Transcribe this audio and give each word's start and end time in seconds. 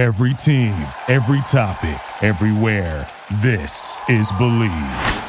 Every 0.00 0.32
team, 0.32 0.86
every 1.08 1.42
topic, 1.42 2.00
everywhere. 2.22 3.06
This 3.42 4.00
is 4.08 4.32
Bleav. 4.32 5.26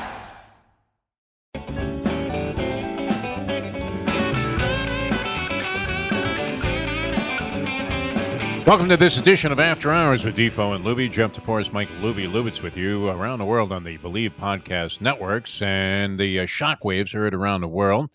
Welcome 8.66 8.88
to 8.88 8.96
this 8.96 9.18
edition 9.18 9.52
of 9.52 9.60
After 9.60 9.92
Hours 9.92 10.24
with 10.24 10.38
Defo 10.38 10.74
and 10.74 10.86
Luby. 10.86 11.12
Jeff 11.12 11.34
DeForest, 11.34 11.74
Mike 11.74 11.90
Luby 12.00 12.32
Lubitz 12.32 12.62
with 12.62 12.78
you 12.78 13.10
around 13.10 13.40
the 13.40 13.46
world 13.46 13.74
on 13.74 13.84
the 13.84 13.98
Bleav 13.98 14.38
podcast 14.38 15.02
networks. 15.02 15.62
And 15.62 16.18
the 16.18 16.40
uh, 16.40 16.46
shockwaves 16.46 17.12
heard 17.12 17.34
around 17.34 17.60
the 17.60 17.68
world 17.68 18.10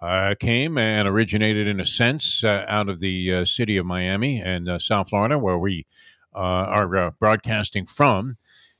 uh, 0.00 0.34
came 0.38 0.78
and 0.78 1.08
originated, 1.08 1.66
in 1.66 1.80
a 1.80 1.84
sense, 1.84 2.44
uh, 2.44 2.64
out 2.68 2.88
of 2.88 3.00
the 3.00 3.32
uh, 3.32 3.44
city 3.44 3.76
of 3.76 3.86
Miami 3.86 4.40
and 4.40 4.68
uh, 4.68 4.78
South 4.78 5.08
Florida, 5.08 5.38
where 5.38 5.58
we 5.58 5.86
uh, 6.34 6.38
are 6.38 7.10
broadcasting 7.12 7.84
from. 7.84 8.36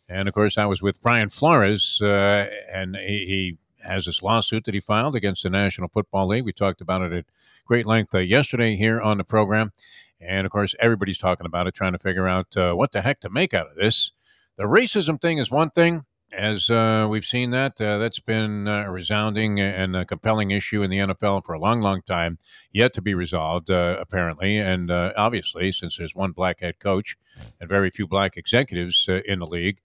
And 0.08 0.28
of 0.28 0.34
course, 0.34 0.56
I 0.56 0.66
was 0.66 0.80
with 0.80 1.02
Brian 1.02 1.28
Flores, 1.28 2.00
and 2.02 2.96
he, 2.96 3.26
he, 3.26 3.58
has 3.84 4.06
this 4.06 4.22
lawsuit 4.22 4.64
that 4.64 4.74
he 4.74 4.80
filed 4.80 5.14
against 5.14 5.44
the 5.44 5.48
National 5.48 5.88
Football 5.88 6.26
League. 6.26 6.44
We 6.44 6.52
talked 6.52 6.80
about 6.80 7.00
it 7.00 7.12
at 7.12 7.24
great 7.64 7.86
length 7.86 8.12
yesterday 8.12 8.76
here 8.76 9.00
on 9.00 9.18
the 9.18 9.24
program. 9.24 9.72
And 10.20 10.46
of 10.46 10.52
course, 10.52 10.74
everybody's 10.80 11.18
talking 11.18 11.46
about 11.46 11.66
it, 11.66 11.74
trying 11.74 11.92
to 11.92 11.98
figure 11.98 12.26
out 12.26 12.56
uh, 12.56 12.74
what 12.74 12.92
the 12.92 13.02
heck 13.02 13.20
to 13.20 13.30
make 13.30 13.54
out 13.54 13.68
of 13.70 13.76
this. 13.76 14.12
The 14.56 14.64
racism 14.64 15.20
thing 15.20 15.38
is 15.38 15.50
one 15.50 15.70
thing, 15.70 16.04
as 16.38 16.70
uh, 16.70 17.06
we've 17.10 17.24
seen 17.24 17.50
that. 17.50 17.80
Uh, 17.80 17.98
that's 17.98 18.20
been 18.20 18.66
a 18.68 18.90
resounding 18.90 19.60
and 19.60 19.96
a 19.96 20.04
compelling 20.04 20.50
issue 20.50 20.82
in 20.82 20.90
the 20.90 20.98
NFL 20.98 21.44
for 21.44 21.52
a 21.52 21.58
long, 21.58 21.80
long 21.80 22.02
time, 22.02 22.38
yet 22.72 22.94
to 22.94 23.02
be 23.02 23.14
resolved, 23.14 23.70
uh, 23.70 23.96
apparently. 23.98 24.58
And 24.58 24.90
uh, 24.90 25.12
obviously, 25.16 25.72
since 25.72 25.98
there's 25.98 26.14
one 26.14 26.32
black 26.32 26.60
head 26.60 26.78
coach 26.78 27.16
and 27.60 27.68
very 27.68 27.90
few 27.90 28.06
black 28.06 28.36
executives 28.36 29.06
uh, 29.08 29.20
in 29.26 29.40
the 29.40 29.46
league, 29.46 29.80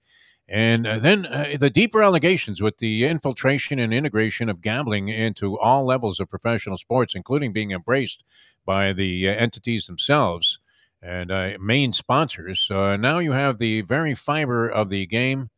and 0.47 0.85
uh, 0.85 0.99
then 0.99 1.25
uh, 1.25 1.55
the 1.57 1.69
deeper 1.69 2.03
allegations 2.03 2.61
with 2.61 2.77
the 2.77 3.05
infiltration 3.05 3.79
and 3.79 3.93
integration 3.93 4.49
of 4.49 4.61
gambling 4.61 5.09
into 5.09 5.57
all 5.57 5.85
levels 5.85 6.19
of 6.19 6.29
professional 6.29 6.77
sports, 6.77 7.15
including 7.15 7.53
being 7.53 7.71
embraced 7.71 8.23
by 8.65 8.93
the 8.93 9.27
uh, 9.27 9.31
entities 9.31 9.87
themselves 9.87 10.59
and 11.01 11.31
uh, 11.31 11.51
main 11.59 11.93
sponsors. 11.93 12.69
Uh, 12.69 12.97
now 12.97 13.19
you 13.19 13.31
have 13.31 13.57
the 13.57 13.81
very 13.81 14.13
fiber 14.13 14.67
of 14.67 14.89
the 14.89 15.05
game, 15.05 15.49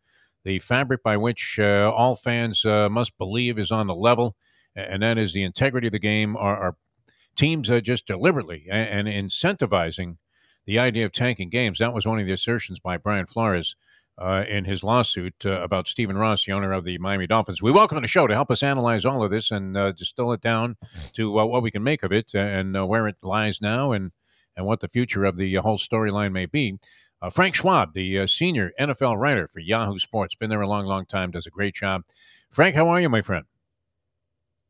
the 0.46 0.60
fabric 0.60 1.04
by 1.04 1.18
which 1.18 1.60
uh, 1.60 1.92
all 1.94 2.16
fans 2.16 2.64
must 2.64 3.18
believe 3.18 3.60
is 3.60 3.72
on 3.72 3.88
the 3.88 3.96
level, 3.96 4.38
and 4.76 5.04
that 5.04 5.18
is 5.18 5.34
the 5.34 5.44
integrity 5.44 5.88
of 5.88 5.94
the 5.94 6.00
game. 6.00 6.38
Are, 6.38 6.56
are 6.58 6.76
teams 7.36 7.70
are 7.70 7.82
just 7.82 8.08
deliberately 8.08 8.66
and, 8.70 9.08
and 9.08 9.30
incentivizing 9.30 10.18
the 10.66 10.80
idea 10.80 11.06
of 11.06 11.12
tanking 11.12 11.50
games? 11.50 11.80
That 11.80 11.94
was 11.94 12.06
one 12.06 12.20
of 12.20 12.26
the 12.26 12.32
assertions 12.32 12.80
by 12.80 12.98
Brian 12.98 13.26
Flores 13.26 13.76
uh, 14.18 14.46
in 14.48 14.66
his 14.66 14.84
lawsuit 14.84 15.46
uh, 15.46 15.62
about 15.62 15.88
Stephen 15.88 16.18
Ross, 16.18 16.46
the 16.46 16.54
owner 16.54 16.72
of 16.72 16.86
the 16.86 16.98
Miami 16.98 17.28
Dolphins. 17.28 17.62
We 17.62 17.72
welcome 17.72 18.02
the 18.02 18.08
show 18.08 18.28
to 18.28 18.34
help 18.34 18.50
us 18.50 18.64
analyze 18.64 19.06
all 19.06 19.24
of 19.24 19.32
this 19.32 19.52
and 19.52 19.76
uh, 19.76 19.92
distill 19.92 20.32
it 20.32 20.42
down 20.42 20.78
to 21.14 21.40
uh, 21.40 21.46
what 21.46 21.62
we 21.62 21.72
can 21.72 21.84
make 21.84 22.04
of 22.04 22.12
it 22.12 22.34
and 22.34 22.78
uh, 22.78 22.86
where 22.86 23.08
it 23.08 23.18
lies 23.22 23.62
now 23.62 23.92
and, 23.92 24.12
and 24.56 24.66
what 24.66 24.80
the 24.80 24.88
future 24.88 25.26
of 25.26 25.38
the 25.38 25.56
whole 25.56 25.78
storyline 25.78 26.32
may 26.32 26.46
be. 26.46 26.78
Uh, 27.26 27.30
Frank 27.32 27.56
Schwab, 27.56 27.96
the 27.96 28.20
uh, 28.20 28.28
senior 28.28 28.72
NFL 28.80 29.18
writer 29.18 29.48
for 29.48 29.60
Yahoo 29.60 29.98
Sports, 29.98 30.36
been 30.36 30.52
there 30.52 30.62
a 30.62 30.68
long, 30.68 30.86
long 30.86 31.08
time, 31.08 31.32
does 31.32 31.48
a 31.48 31.50
great 31.50 31.74
job. 31.74 32.04
Frank, 32.52 32.76
how 32.76 32.88
are 32.88 33.02
you, 33.02 33.10
my 33.10 33.22
friend? 33.22 33.46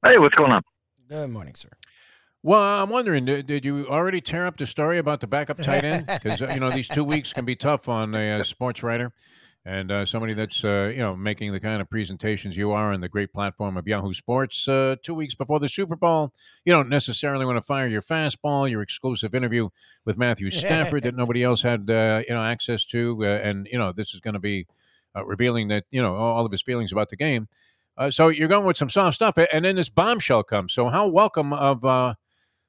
Hey, 0.05 0.17
what's 0.17 0.35
going 0.35 0.53
on? 0.53 0.61
Good 1.09 1.31
morning, 1.31 1.53
sir. 1.55 1.67
Well, 2.43 2.61
I'm 2.61 2.89
wondering, 2.89 3.25
did, 3.25 3.47
did, 3.47 3.65
you 3.65 3.85
already 3.89 4.21
tear 4.21 4.45
up 4.45 4.55
the 4.55 4.65
story 4.65 4.99
about 4.99 5.19
the 5.19 5.27
backup 5.27 5.57
tight 5.57 5.83
end? 5.83 6.05
Because 6.23 6.41
uh, 6.41 6.49
you 6.53 6.61
know 6.61 6.71
these 6.71 6.87
two 6.87 7.03
weeks 7.03 7.33
can 7.33 7.43
be 7.43 7.57
tough 7.57 7.89
on 7.89 8.15
a, 8.15 8.39
a 8.39 8.45
sports 8.45 8.81
writer 8.81 9.11
and 9.65 9.91
uh, 9.91 10.05
somebody 10.05 10.33
that's 10.35 10.63
uh, 10.63 10.91
you 10.93 10.99
know 10.99 11.15
making 11.15 11.51
the 11.51 11.59
kind 11.59 11.81
of 11.81 11.89
presentations 11.89 12.55
you 12.55 12.71
are 12.71 12.93
on 12.93 13.01
the 13.01 13.09
great 13.09 13.33
platform 13.33 13.77
of 13.77 13.87
Yahoo 13.87 14.13
Sports. 14.13 14.67
Uh, 14.67 14.95
two 15.01 15.15
weeks 15.15 15.33
before 15.33 15.59
the 15.59 15.67
Super 15.67 15.95
Bowl, 15.95 16.31
you 16.63 16.71
don't 16.71 16.87
necessarily 16.87 17.45
want 17.45 17.57
to 17.57 17.61
fire 17.63 17.87
your 17.87 18.01
fastball. 18.01 18.69
Your 18.69 18.83
exclusive 18.83 19.33
interview 19.33 19.69
with 20.05 20.17
Matthew 20.17 20.51
Stafford 20.51 21.03
that 21.03 21.15
nobody 21.15 21.43
else 21.43 21.63
had 21.63 21.89
uh, 21.89 22.21
you 22.27 22.33
know 22.33 22.43
access 22.43 22.85
to, 22.85 23.17
uh, 23.25 23.27
and 23.27 23.67
you 23.71 23.79
know 23.79 23.91
this 23.91 24.13
is 24.13 24.19
going 24.19 24.35
to 24.35 24.39
be 24.39 24.67
uh, 25.15 25.25
revealing 25.25 25.67
that 25.69 25.85
you 25.89 26.01
know 26.01 26.15
all 26.15 26.45
of 26.45 26.51
his 26.51 26.61
feelings 26.61 26.91
about 26.91 27.09
the 27.09 27.17
game. 27.17 27.47
so 28.11 28.27
you're 28.27 28.47
going 28.47 28.65
with 28.65 28.77
some 28.77 28.89
soft 28.89 29.15
stuff, 29.15 29.35
and 29.51 29.65
then 29.65 29.77
this 29.77 29.89
bombshell 29.89 30.43
comes. 30.43 30.73
So 30.73 30.89
how 30.89 31.07
welcome 31.07 31.53
of 31.53 31.83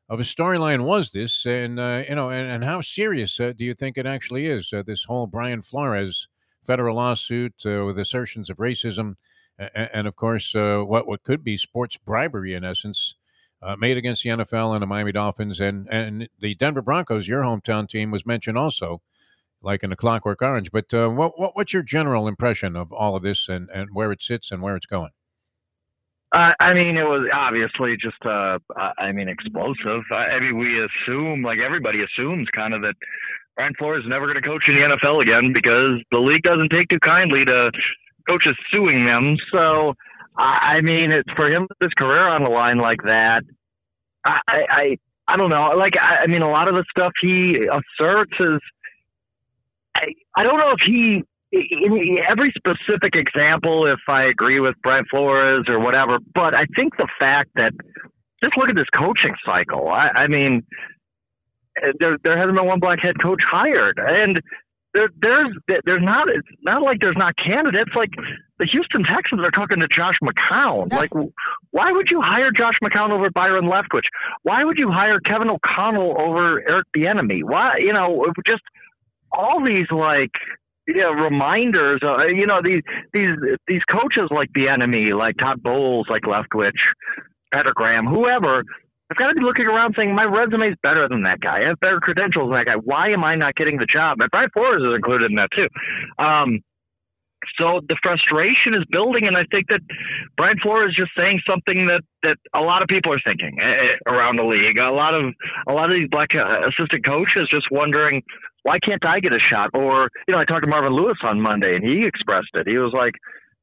of 0.09 0.21
a 0.21 0.23
storyline 0.23 0.85
was 0.85 1.11
this, 1.11 1.45
and 1.45 1.73
you 2.09 2.15
know, 2.15 2.31
and, 2.31 2.49
and 2.49 2.65
how 2.65 2.81
serious 2.81 3.37
do 3.37 3.55
you 3.59 3.75
think 3.75 3.99
it 3.99 4.07
actually 4.07 4.47
is? 4.47 4.73
this 4.87 5.05
whole 5.05 5.27
Brian 5.27 5.61
Flores 5.61 6.29
federal 6.67 6.97
lawsuit 6.97 7.55
uh, 7.65 7.85
with 7.85 7.99
assertions 7.99 8.51
of 8.51 8.59
racism, 8.59 9.17
and, 9.59 9.91
and 9.93 10.07
of 10.07 10.17
course, 10.17 10.55
uh, 10.55 10.81
what 10.81 11.07
what 11.07 11.23
could 11.23 11.43
be 11.45 11.57
sports 11.57 11.97
bribery 11.97 12.55
in 12.55 12.65
essence. 12.65 13.15
Uh, 13.63 13.75
made 13.75 13.97
against 13.97 14.23
the 14.23 14.29
NFL 14.29 14.75
and 14.75 14.83
the 14.83 14.87
Miami 14.87 15.13
Dolphins 15.13 15.61
and, 15.61 15.89
and 15.91 16.29
the 16.39 16.55
Denver 16.57 16.83
Broncos, 16.83 17.27
your 17.27 17.41
hometown 17.41 17.89
team, 17.89 18.11
was 18.11 18.27
mentioned 18.27 18.59
also, 18.59 19.01
like 19.63 19.83
in 19.83 19.89
the 19.89 19.97
Clockwork 19.97 20.43
Orange. 20.43 20.71
But 20.71 20.93
uh, 20.93 21.09
what, 21.09 21.41
what, 21.41 21.57
what's 21.57 21.73
your 21.73 21.83
general 21.83 22.29
impression 22.29 22.77
of 22.77 22.93
all 22.93 23.17
of 23.17 23.23
this 23.23 23.49
and, 23.49 23.71
and 23.73 23.89
where 23.95 24.13
it 24.13 24.23
sits 24.23 24.53
and 24.53 24.61
where 24.61 24.77
it's 24.77 24.85
going? 24.85 25.11
Uh, 26.33 26.53
I 26.61 26.75
mean, 26.75 26.99
it 26.99 27.05
was 27.05 27.27
obviously 27.33 27.97
just, 27.97 28.21
uh, 28.27 28.59
I 28.99 29.13
mean, 29.13 29.29
explosive. 29.29 30.03
I, 30.13 30.37
I 30.37 30.41
mean, 30.41 30.59
we 30.59 30.85
assume, 30.85 31.43
like 31.43 31.59
everybody 31.65 32.01
assumes, 32.03 32.49
kind 32.55 32.75
of 32.75 32.83
that 32.83 32.95
Brian 33.57 33.73
Flores 33.79 34.05
is 34.05 34.09
never 34.09 34.27
going 34.27 34.41
to 34.41 34.47
coach 34.47 34.65
in 34.69 34.75
the 34.75 34.97
NFL 34.97 35.23
again 35.23 35.53
because 35.53 36.03
the 36.13 36.19
league 36.19 36.43
doesn't 36.43 36.69
take 36.69 36.89
too 36.89 37.01
kindly 37.01 37.45
to 37.45 37.71
coaches 38.29 38.57
suing 38.71 39.07
them. 39.07 39.37
So, 39.51 39.95
I 40.37 40.83
mean, 40.83 41.11
it's 41.11 41.31
for 41.35 41.49
him 41.51 41.67
his 41.81 41.93
career 41.97 42.29
on 42.29 42.45
the 42.45 42.51
line 42.51 42.79
like 42.79 43.03
that. 43.05 43.43
I, 44.25 44.41
I, 44.47 44.97
I 45.27 45.37
don't 45.37 45.49
know. 45.49 45.73
Like, 45.77 45.95
I, 46.01 46.25
I 46.25 46.27
mean, 46.27 46.43
a 46.43 46.51
lot 46.51 46.69
of 46.69 46.75
the 46.75 46.85
stuff 46.91 47.13
he 47.23 47.67
asserts 47.67 48.33
is, 48.39 48.61
I, 49.95 50.13
I 50.37 50.43
don't 50.43 50.59
know 50.59 50.73
if 50.73 50.81
he 50.85 51.23
in 51.53 52.19
every 52.29 52.53
specific 52.57 53.15
example, 53.15 53.87
if 53.87 54.01
I 54.09 54.25
agree 54.25 54.61
with 54.61 54.75
Brian 54.83 55.05
Flores 55.09 55.65
or 55.69 55.79
whatever, 55.79 56.19
but 56.35 56.55
I 56.55 56.67
think 56.75 56.97
the 56.97 57.09
fact 57.19 57.51
that 57.55 57.73
just 58.43 58.57
look 58.59 58.69
at 58.69 58.75
this 58.75 58.89
coaching 58.93 59.35
cycle. 59.45 59.89
I, 59.89 60.09
I 60.09 60.27
mean, 60.27 60.63
there 61.99 62.19
there 62.23 62.39
hasn't 62.39 62.57
been 62.57 62.67
one 62.67 62.81
black 62.81 62.99
head 63.01 63.17
coach 63.23 63.41
hired, 63.49 63.99
and 63.99 64.41
there 64.95 65.09
there's 65.21 65.49
there's 65.85 66.03
not 66.03 66.29
it's 66.29 66.49
not 66.63 66.83
like 66.83 66.99
there's 67.01 67.17
not 67.19 67.35
candidates. 67.37 67.91
Like 67.95 68.11
the 68.59 68.67
Houston 68.71 69.05
Texans 69.05 69.43
are 69.43 69.51
talking 69.51 69.81
to 69.81 69.89
Josh 69.89 70.17
McCown. 70.23 70.93
Like, 70.93 71.13
why 71.71 71.93
would 71.93 72.09
you 72.11 72.21
hire 72.23 72.51
Josh 72.51 72.75
McCown 72.83 73.11
over 73.11 73.31
Byron 73.31 73.67
Leftwich? 73.67 74.09
Why 74.43 74.65
would 74.65 74.79
you 74.79 74.91
hire 74.91 75.21
Kevin 75.21 75.51
O'Connell 75.51 76.17
over 76.19 76.61
Eric 76.67 76.87
Bieniemy? 76.97 77.45
Why 77.45 77.77
you 77.79 77.93
know 77.93 78.27
just 78.47 78.63
all 79.33 79.63
these 79.65 79.87
like 79.91 80.33
you 80.87 81.03
know, 81.03 81.11
reminders. 81.11 82.01
Uh, 82.03 82.27
you 82.27 82.47
know, 82.47 82.61
these 82.63 82.83
these 83.13 83.37
these 83.67 83.83
coaches 83.91 84.31
like 84.31 84.51
Bieniemy, 84.57 85.17
like 85.17 85.37
Todd 85.37 85.63
Bowles, 85.63 86.07
like 86.09 86.23
Leftwich, 86.23 86.79
Patrick 87.53 87.75
Graham, 87.75 88.07
whoever 88.07 88.63
I've 89.11 89.17
got 89.17 89.29
to 89.29 89.35
be 89.35 89.43
looking 89.43 89.67
around 89.67 89.95
saying 89.97 90.15
my 90.15 90.25
resume 90.25 90.69
is 90.69 90.77
better 90.83 91.09
than 91.09 91.23
that 91.23 91.41
guy. 91.41 91.63
I 91.63 91.69
have 91.69 91.81
better 91.81 92.01
credentials 92.01 92.51
than 92.51 92.59
that 92.59 92.67
guy. 92.67 92.75
Why 92.75 93.11
am 93.11 93.23
I 93.23 93.37
not 93.37 93.55
getting 93.55 93.79
the 93.79 93.87
job? 93.87 94.19
And 94.21 94.31
Brian 94.31 94.51
Flores 94.53 94.83
is 94.83 94.95
included 94.95 95.31
in 95.31 95.37
that 95.37 95.51
too. 95.55 95.69
Um, 96.19 96.61
so 97.59 97.81
the 97.89 97.97
frustration 98.03 98.75
is 98.75 98.83
building, 98.91 99.29
and 99.29 99.37
I 99.37 99.45
think 99.51 99.69
that 99.69 99.81
Brian 100.37 100.59
Flores 100.59 100.91
is 100.91 100.97
just 100.97 101.13
saying 101.17 101.41
something 101.47 101.87
that 101.87 102.03
that 102.25 102.37
a 102.55 102.61
lot 102.61 102.83
of 102.83 102.89
people 102.89 103.13
are 103.13 103.23
thinking 103.23 103.59
uh, 103.63 104.11
around 104.11 104.37
the 104.37 104.43
league. 104.43 104.79
A 104.79 104.91
lot 104.91 105.15
of 105.15 105.33
a 105.69 105.73
lot 105.73 105.91
of 105.91 105.95
these 105.95 106.09
black 106.11 106.31
uh, 106.35 106.67
assistant 106.67 107.07
coaches 107.07 107.47
just 107.51 107.71
wondering 107.71 108.23
why 108.67 108.81
can't 108.83 109.05
I 109.07 109.21
get 109.21 109.33
a 109.33 109.39
shot? 109.39 109.71
Or 109.75 110.11
you 110.27 110.35
know, 110.35 110.41
I 110.41 110.45
talked 110.45 110.65
to 110.65 110.71
Marvin 110.71 110.93
Lewis 110.93 111.19
on 111.23 111.41
Monday, 111.41 111.77
and 111.77 111.85
he 111.85 112.05
expressed 112.05 112.51
it. 112.55 112.67
He 112.67 112.79
was 112.79 112.93
like, 112.93 113.15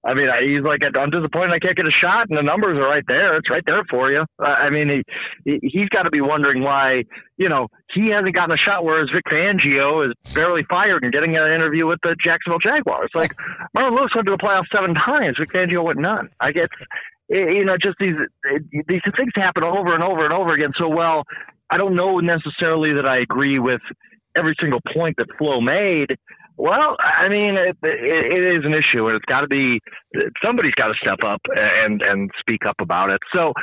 I 0.05 0.13
mean, 0.13 0.27
he's 0.44 0.63
like, 0.63 0.81
I'm 0.83 1.09
disappointed 1.09 1.53
I 1.53 1.59
can't 1.59 1.77
get 1.77 1.85
a 1.85 2.01
shot, 2.01 2.27
and 2.29 2.38
the 2.38 2.44
numbers 2.44 2.77
are 2.77 2.88
right 2.88 3.05
there. 3.07 3.38
It's 3.38 3.50
right 3.50 3.63
there 3.65 3.83
for 3.89 4.11
you. 4.11 4.25
I 4.38 4.69
mean, 4.69 5.03
he 5.45 5.59
he's 5.61 5.88
got 5.89 6.03
to 6.03 6.09
be 6.09 6.19
wondering 6.19 6.61
why, 6.61 7.03
you 7.38 7.47
know, 7.47 7.67
he 7.94 8.09
hasn't 8.09 8.35
gotten 8.35 8.53
a 8.53 8.57
shot, 8.57 8.83
whereas 8.83 9.09
Vic 9.13 9.23
Fangio 9.31 10.09
is 10.09 10.33
barely 10.33 10.63
fired 10.69 11.03
and 11.03 11.13
getting 11.13 11.38
an 11.38 11.51
interview 11.53 11.88
with 11.88 12.00
the 12.03 12.17
Jacksonville 12.21 12.59
Jaguars. 12.59 13.11
Like 13.15 13.33
Marvin 13.73 13.97
Lewis 13.97 14.11
went 14.13 14.27
to 14.27 14.35
the 14.35 14.44
playoffs 14.44 14.67
seven 14.75 14.94
times, 14.94 15.38
Vic 15.39 15.51
Fangio 15.53 15.83
went 15.85 16.00
none. 16.00 16.29
I 16.38 16.51
get, 16.51 16.69
eh, 17.31 17.38
you 17.38 17.63
know, 17.63 17.77
just 17.81 17.95
these 17.97 18.17
eh, 18.51 18.59
these 18.88 19.01
things 19.15 19.31
happen 19.35 19.63
over 19.63 19.94
and 19.94 20.03
over 20.03 20.25
and 20.25 20.33
over 20.33 20.53
again. 20.53 20.73
So, 20.77 20.89
well, 20.89 21.23
I 21.71 21.77
don't 21.77 21.95
know 21.95 22.19
necessarily 22.19 22.94
that 22.95 23.06
I 23.06 23.19
agree 23.19 23.57
with 23.57 23.81
every 24.35 24.56
single 24.59 24.81
point 24.94 25.15
that 25.17 25.27
Flo 25.38 25.61
made. 25.61 26.17
Well, 26.57 26.97
I 27.00 27.29
mean, 27.29 27.55
it, 27.55 27.77
it, 27.81 28.25
it 28.33 28.57
is 28.57 28.65
an 28.65 28.73
issue, 28.73 29.07
and 29.07 29.15
it's 29.15 29.25
got 29.25 29.41
to 29.41 29.47
be 29.47 29.79
somebody's 30.44 30.75
got 30.75 30.88
to 30.88 30.94
step 31.01 31.19
up 31.25 31.41
and 31.55 32.01
and 32.01 32.29
speak 32.39 32.65
up 32.67 32.75
about 32.79 33.09
it. 33.09 33.19
So, 33.33 33.53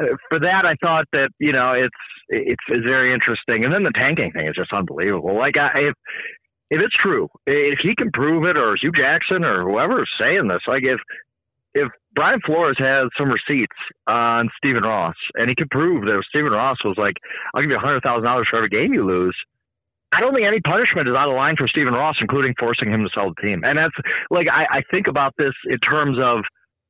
uh, 0.00 0.16
for 0.28 0.38
that, 0.40 0.64
I 0.64 0.74
thought 0.80 1.06
that 1.12 1.30
you 1.38 1.52
know 1.52 1.72
it's 1.72 1.96
it's, 2.28 2.62
it's 2.68 2.84
very 2.84 3.12
interesting, 3.12 3.64
and 3.64 3.72
then 3.74 3.82
the 3.82 3.92
tanking 3.94 4.32
thing 4.32 4.46
is 4.46 4.54
just 4.54 4.72
unbelievable. 4.72 5.36
Like 5.36 5.56
I, 5.56 5.90
if 5.90 5.94
if 6.70 6.80
it's 6.80 6.96
true, 7.02 7.28
if 7.46 7.78
he 7.82 7.94
can 7.96 8.10
prove 8.12 8.44
it, 8.44 8.56
or 8.56 8.76
Hue 8.80 8.92
Jackson, 8.92 9.44
or 9.44 9.62
whoever's 9.62 10.10
saying 10.20 10.48
this, 10.48 10.62
like 10.68 10.84
if 10.84 11.00
if 11.74 11.88
Brian 12.14 12.40
Flores 12.46 12.76
has 12.78 13.08
some 13.18 13.28
receipts 13.30 13.76
on 14.06 14.48
Stephen 14.56 14.82
Ross, 14.84 15.16
and 15.34 15.48
he 15.48 15.54
can 15.54 15.68
prove 15.68 16.04
that 16.04 16.22
Stephen 16.28 16.52
Ross 16.52 16.78
was 16.84 16.96
like, 16.96 17.16
"I'll 17.54 17.62
give 17.62 17.70
you 17.70 17.76
a 17.76 17.80
hundred 17.80 18.02
thousand 18.02 18.24
dollars 18.24 18.46
for 18.50 18.56
every 18.56 18.70
game 18.70 18.94
you 18.94 19.04
lose," 19.04 19.36
I 20.16 20.20
don't 20.20 20.32
think 20.32 20.46
any 20.46 20.60
punishment 20.60 21.08
is 21.08 21.14
out 21.14 21.28
of 21.28 21.36
line 21.36 21.56
for 21.58 21.68
Stephen 21.68 21.92
Ross, 21.92 22.16
including 22.20 22.54
forcing 22.58 22.90
him 22.90 23.04
to 23.04 23.10
sell 23.14 23.34
the 23.36 23.42
team. 23.42 23.62
And 23.64 23.76
that's 23.76 23.94
like 24.30 24.46
I, 24.50 24.78
I 24.78 24.82
think 24.90 25.08
about 25.08 25.34
this 25.36 25.52
in 25.68 25.78
terms 25.78 26.16
of 26.18 26.40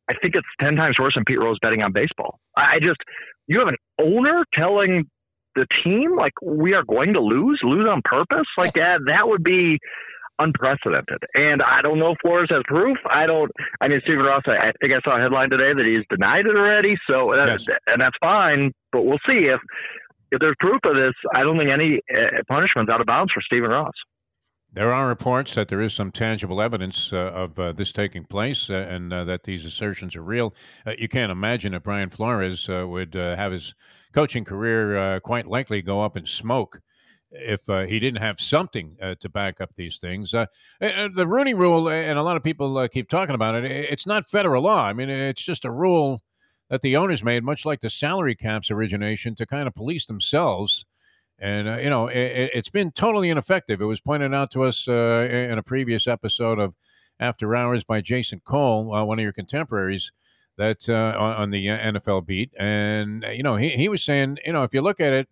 I 0.09 0.15
think 0.23 0.37
it's 0.37 0.47
ten 0.61 0.77
times 0.77 0.97
worse 0.99 1.15
than 1.17 1.25
Pete 1.25 1.41
Rose 1.41 1.59
betting 1.61 1.83
on 1.83 1.93
baseball. 1.93 2.39
I 2.57 2.79
just 2.81 2.99
you 3.49 3.59
have 3.59 3.69
an 3.69 3.77
owner 4.01 4.45
telling 4.55 5.11
the 5.57 5.67
team 5.83 6.15
like 6.17 6.35
we 6.41 6.75
are 6.75 6.85
going 6.85 7.15
to 7.15 7.21
lose, 7.21 7.61
lose 7.65 7.89
on 7.91 8.03
purpose, 8.05 8.47
like 8.59 8.75
that. 8.75 9.01
That 9.07 9.27
would 9.27 9.43
be 9.43 9.79
unprecedented. 10.39 11.25
And 11.35 11.63
I 11.63 11.83
don't 11.83 11.99
know 11.99 12.13
if 12.13 12.19
Flores 12.23 12.49
has 12.51 12.63
proof. 12.67 12.99
I 13.11 13.27
don't. 13.27 13.51
I 13.81 13.89
mean, 13.89 14.01
Stephen 14.05 14.25
Ross. 14.25 14.43
I, 14.47 14.69
I 14.69 14.73
think 14.81 14.93
I 14.93 15.01
saw 15.03 15.19
a 15.19 15.21
headline 15.21 15.51
today 15.51 15.73
that 15.75 15.85
he's 15.85 16.05
denied 16.11 16.47
it 16.47 16.55
already. 16.55 16.97
So 17.09 17.33
uh, 17.33 17.47
yes. 17.47 17.67
and 17.87 18.01
that's 18.01 18.17
fine. 18.21 18.73
But 18.93 19.03
we'll 19.03 19.19
see 19.27 19.49
if 19.51 19.61
if 20.31 20.41
there's 20.41 20.57
proof 20.59 20.81
of 20.85 20.95
this. 20.95 21.15
I 21.35 21.43
don't 21.43 21.59
think 21.59 21.71
any 21.71 22.01
uh, 22.11 22.43
punishment's 22.49 22.91
out 22.91 23.01
of 23.01 23.07
bounds 23.07 23.33
for 23.33 23.41
Stephen 23.43 23.71
Ross. 23.71 23.95
There 24.73 24.93
are 24.93 25.09
reports 25.09 25.55
that 25.55 25.69
there 25.69 25.81
is 25.81 25.95
some 25.95 26.13
tangible 26.13 26.61
evidence 26.61 27.11
uh, 27.11 27.17
of 27.17 27.59
uh, 27.59 27.73
this 27.73 27.93
taking 27.93 28.25
place 28.25 28.69
uh, 28.69 28.75
and 28.75 29.11
uh, 29.11 29.25
that 29.25 29.45
these 29.45 29.65
assertions 29.65 30.15
are 30.15 30.23
real. 30.23 30.55
Uh, 30.87 30.93
you 30.99 31.09
can't 31.09 31.33
imagine 31.33 31.73
that 31.73 31.83
Brian 31.83 32.11
Flores 32.11 32.69
uh, 32.69 32.87
would 32.87 33.15
have 33.15 33.53
his 33.53 33.75
coaching 34.13 34.45
career 34.45 35.19
quite 35.21 35.47
likely 35.47 35.81
go 35.81 36.03
up 36.03 36.15
in 36.15 36.27
smoke 36.27 36.81
if 37.31 37.63
he 37.89 37.99
didn't 37.99 38.21
have 38.21 38.39
something 38.39 38.97
to 39.21 39.29
back 39.29 39.61
up 39.61 39.71
these 39.77 39.99
things. 39.99 40.33
The 40.33 41.27
Rooney 41.27 41.55
Rule, 41.55 41.89
and 41.89 42.19
a 42.19 42.23
lot 42.23 42.37
of 42.37 42.43
people 42.43 42.87
keep 42.89 43.09
talking 43.09 43.35
about 43.35 43.55
it. 43.55 43.65
It's 43.65 44.07
not 44.07 44.29
federal 44.29 44.63
law. 44.63 44.87
I 44.87 44.93
mean, 44.93 45.09
it's 45.09 45.45
just 45.45 45.65
a 45.65 45.71
rule 45.71 46.23
that 46.69 46.81
the 46.81 46.97
owners 46.97 47.23
made, 47.23 47.45
much 47.45 47.65
like 47.65 47.81
the 47.81 47.91
salary 47.91 48.35
caps 48.35 48.71
origination, 48.71 49.35
to 49.37 49.47
kind 49.47 49.69
of 49.69 49.75
police 49.75 50.07
themselves. 50.07 50.85
And 51.39 51.69
uh, 51.69 51.77
you 51.79 51.91
know, 51.91 52.09
it, 52.09 52.55
has 52.55 52.69
been 52.69 52.91
totally 52.93 53.31
ineffective. 53.31 53.81
It 53.81 53.85
was 53.85 54.01
pointed 54.01 54.35
out 54.35 54.51
to 54.53 54.63
us 54.63 54.89
uh, 54.89 55.29
in 55.31 55.59
a 55.59 55.63
previous 55.63 56.07
episode 56.07 56.59
of 56.59 56.75
After 57.21 57.55
Hours 57.55 57.85
by 57.85 58.01
Jason 58.01 58.41
Cole, 58.45 58.87
one 59.07 59.19
of 59.19 59.23
your 59.23 59.33
contemporaries 59.33 60.13
that 60.57 60.89
on 60.89 61.51
the 61.51 61.67
NFL 61.67 62.27
beat, 62.27 62.51
and 62.59 63.25
you 63.35 63.43
know, 63.43 63.57
he, 63.57 63.71
he 63.71 63.89
was 63.91 64.03
saying, 64.03 64.39
you 64.45 64.53
know, 64.55 64.63
if 64.63 64.73
you 64.73 64.81
look 64.81 65.01
at 65.01 65.13
it 65.13 65.29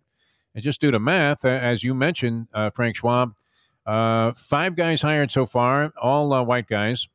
and 0.53 0.63
just 0.63 0.79
do 0.79 0.91
the 0.91 0.99
math, 0.99 1.43
as 1.43 1.83
you 1.83 1.93
mentioned, 1.93 2.47
uh, 2.53 2.69
Frank 2.69 2.95
Schwab, 2.95 3.33
uh, 3.85 4.33
five 4.33 4.75
guys 4.75 5.01
hired 5.01 5.31
so 5.31 5.45
far, 5.45 5.93
all 6.01 6.33
uh, 6.33 6.41
white 6.41 6.67
guys. 6.67 7.07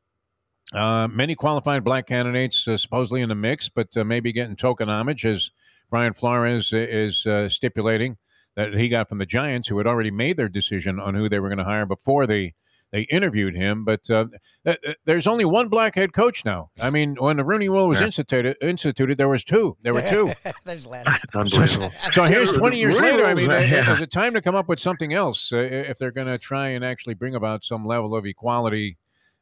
Uh, 0.72 1.08
many 1.08 1.34
qualified 1.34 1.82
black 1.82 2.06
candidates 2.06 2.68
uh, 2.68 2.76
supposedly 2.76 3.20
in 3.20 3.28
the 3.28 3.34
mix, 3.34 3.68
but 3.68 3.96
uh, 3.96 4.04
maybe 4.04 4.32
getting 4.32 4.56
token 4.56 4.88
homage, 4.88 5.26
as 5.26 5.50
Brian 5.90 6.12
Flores 6.12 6.72
is 6.72 7.26
stipulating 7.52 8.16
that 8.54 8.74
he 8.74 8.88
got 8.88 9.08
from 9.08 9.18
the 9.18 9.26
Giants, 9.26 9.68
who 9.68 9.78
had 9.78 9.86
already 9.86 10.10
made 10.10 10.36
their 10.36 10.48
decision 10.48 11.00
on 11.00 11.14
who 11.14 11.28
they 11.28 11.40
were 11.40 11.48
going 11.48 11.58
to 11.58 11.64
hire 11.64 11.86
before 11.86 12.26
they 12.26 12.54
they 12.92 13.02
interviewed 13.02 13.54
him, 13.54 13.84
but 13.84 14.10
uh, 14.10 14.26
th- 14.66 14.78
there's 15.04 15.26
only 15.26 15.44
one 15.44 15.68
black 15.68 15.94
head 15.94 16.12
coach 16.12 16.44
now. 16.44 16.70
I 16.80 16.90
mean, 16.90 17.16
when 17.18 17.36
the 17.36 17.44
Rooney 17.44 17.68
Rule 17.68 17.88
was 17.88 18.00
yeah. 18.00 18.06
instituted, 18.06 18.56
instituted, 18.60 19.16
there 19.16 19.28
was 19.28 19.44
two. 19.44 19.76
There 19.82 19.94
were 19.94 20.02
two. 20.02 20.32
there's 20.64 20.86
less. 20.86 21.06
So, 21.46 21.90
so, 22.12 22.24
here's 22.24 22.50
20 22.50 22.78
years 22.78 22.98
later. 22.98 23.24
I 23.24 23.34
mean, 23.34 23.50
yeah. 23.50 23.92
is 23.92 24.00
it 24.00 24.10
time 24.10 24.34
to 24.34 24.42
come 24.42 24.56
up 24.56 24.68
with 24.68 24.80
something 24.80 25.12
else 25.12 25.52
uh, 25.52 25.58
if 25.58 25.98
they're 25.98 26.10
going 26.10 26.26
to 26.26 26.38
try 26.38 26.68
and 26.68 26.84
actually 26.84 27.14
bring 27.14 27.34
about 27.34 27.64
some 27.64 27.86
level 27.86 28.14
of 28.16 28.26
equality 28.26 28.98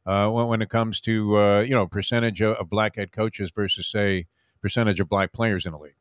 uh, 0.09 0.29
when, 0.29 0.47
when, 0.47 0.61
it 0.61 0.69
comes 0.69 0.99
to 1.01 1.37
uh, 1.37 1.59
you 1.61 1.75
know 1.75 1.87
percentage 1.87 2.41
of, 2.41 2.55
of 2.57 2.69
black 2.69 2.95
head 2.95 3.11
coaches 3.11 3.51
versus 3.51 3.87
say 3.87 4.27
percentage 4.61 4.99
of 4.99 5.07
black 5.09 5.31
players 5.33 5.65
in 5.65 5.71
the 5.71 5.77
league? 5.77 5.93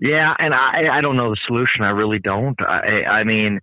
Yeah, 0.00 0.34
and 0.38 0.54
I 0.54 0.98
I 0.98 1.00
don't 1.00 1.16
know 1.16 1.30
the 1.30 1.40
solution. 1.46 1.82
I 1.82 1.90
really 1.90 2.18
don't. 2.18 2.60
I 2.60 3.04
I 3.04 3.24
mean 3.24 3.60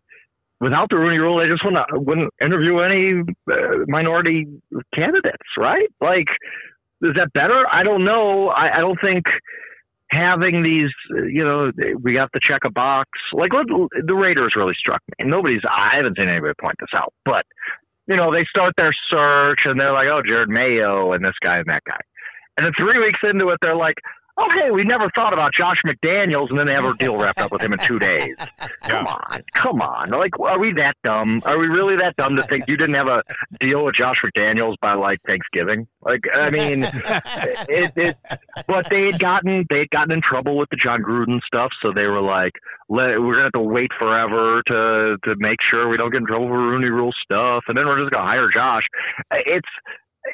without 0.62 0.90
the 0.90 0.98
Rooney 0.98 1.18
Rule, 1.18 1.40
they 1.40 1.48
just 1.48 1.64
wouldn't, 1.64 1.86
wouldn't 2.06 2.34
interview 2.42 2.80
any 2.80 3.24
uh, 3.52 3.86
minority 3.88 4.46
candidates, 4.94 5.48
right? 5.58 5.88
Like, 6.02 6.28
is 7.02 7.16
that 7.16 7.32
better? 7.34 7.66
I 7.72 7.84
don't 7.84 8.04
know. 8.04 8.50
I, 8.50 8.78
I 8.78 8.80
don't 8.80 9.00
think 9.02 9.26
having 10.12 10.64
these, 10.64 10.92
you 11.32 11.44
know, 11.44 11.72
we 12.02 12.16
have 12.16 12.32
to 12.32 12.40
check 12.46 12.62
a 12.66 12.72
box. 12.72 13.10
Like, 13.32 13.52
the 13.52 14.14
Raiders 14.14 14.54
really 14.56 14.74
struck 14.78 15.02
me. 15.08 15.30
Nobody's, 15.30 15.62
I 15.70 15.96
haven't 15.96 16.18
seen 16.18 16.28
anybody 16.28 16.54
point 16.60 16.76
this 16.80 16.90
out, 16.96 17.14
but, 17.26 17.46
you 18.10 18.16
know, 18.16 18.34
they 18.34 18.44
start 18.50 18.74
their 18.76 18.94
search 19.10 19.60
and 19.66 19.80
they're 19.80 19.94
like, 19.94 20.08
oh, 20.08 20.22
Jerod 20.28 20.50
Mayo 20.50 21.14
and 21.14 21.24
this 21.24 21.38
guy 21.42 21.58
and 21.58 21.68
that 21.68 21.84
guy. 21.86 22.00
And 22.58 22.66
then 22.66 22.74
three 22.76 22.98
weeks 22.98 23.20
into 23.24 23.50
it, 23.50 23.60
they're 23.62 23.76
like, 23.76 23.96
oh 24.40 24.50
hey, 24.56 24.72
we 24.72 24.84
never 24.84 25.10
thought 25.14 25.34
about 25.34 25.52
Josh 25.54 25.78
McDaniels, 25.86 26.50
and 26.50 26.58
then 26.58 26.68
they 26.68 26.74
have 26.74 26.86
a 26.86 26.94
deal 26.96 27.18
wrapped 27.18 27.40
up 27.40 27.52
with 27.52 27.62
him 27.62 27.74
in 27.74 27.80
two 27.80 28.00
days. 28.00 28.36
Come 28.82 29.06
on, 29.06 29.44
come 29.54 29.82
on. 29.82 30.10
Like, 30.10 30.40
are 30.40 30.58
we 30.58 30.74
that 30.74 30.96
dumb? 31.04 31.42
Are 31.46 31.60
we 31.60 31.68
really 31.68 31.96
that 31.98 32.16
dumb 32.16 32.36
to 32.38 32.44
think 32.44 32.68
you 32.68 32.76
didn't 32.76 32.96
have 32.96 33.08
a 33.08 33.22
deal 33.60 33.86
with 33.86 33.96
Josh 33.96 34.16
McDaniels 34.26 34.76
by 34.82 34.94
like 34.96 35.20
Thanksgiving? 35.28 35.88
Like, 36.02 36.22
I 36.34 36.50
mean, 36.50 36.84
it, 37.70 37.92
it, 37.96 38.18
but 38.68 38.90
they 38.90 39.12
had 39.12 39.20
gotten 39.20 39.66
they 39.70 39.80
had 39.80 39.90
gotten 39.92 40.12
in 40.14 40.22
trouble 40.22 40.58
with 40.58 40.70
the 40.70 40.78
Jon 40.78 41.04
Gruden 41.04 41.40
stuff, 41.46 41.72
so 41.82 41.92
they 41.94 42.06
were 42.06 42.22
like, 42.22 42.54
Let, 42.90 43.20
we're 43.22 43.34
gonna 43.34 43.44
have 43.44 43.52
to 43.54 43.62
wait 43.62 43.92
forever 44.00 44.64
to 44.68 45.18
to 45.24 45.36
make 45.38 45.58
sure 45.70 45.90
we 45.90 45.98
don't 45.98 46.12
get 46.12 46.22
in 46.22 46.28
trouble 46.28 46.48
for 46.48 46.58
Rooney 46.58 46.90
Rule 46.90 47.14
stuff, 47.24 47.66
and 47.68 47.78
then 47.78 47.86
we're 47.86 48.00
just 48.00 48.12
gonna 48.12 48.26
hire 48.26 48.50
Josh. 48.52 48.84
It's 49.32 49.70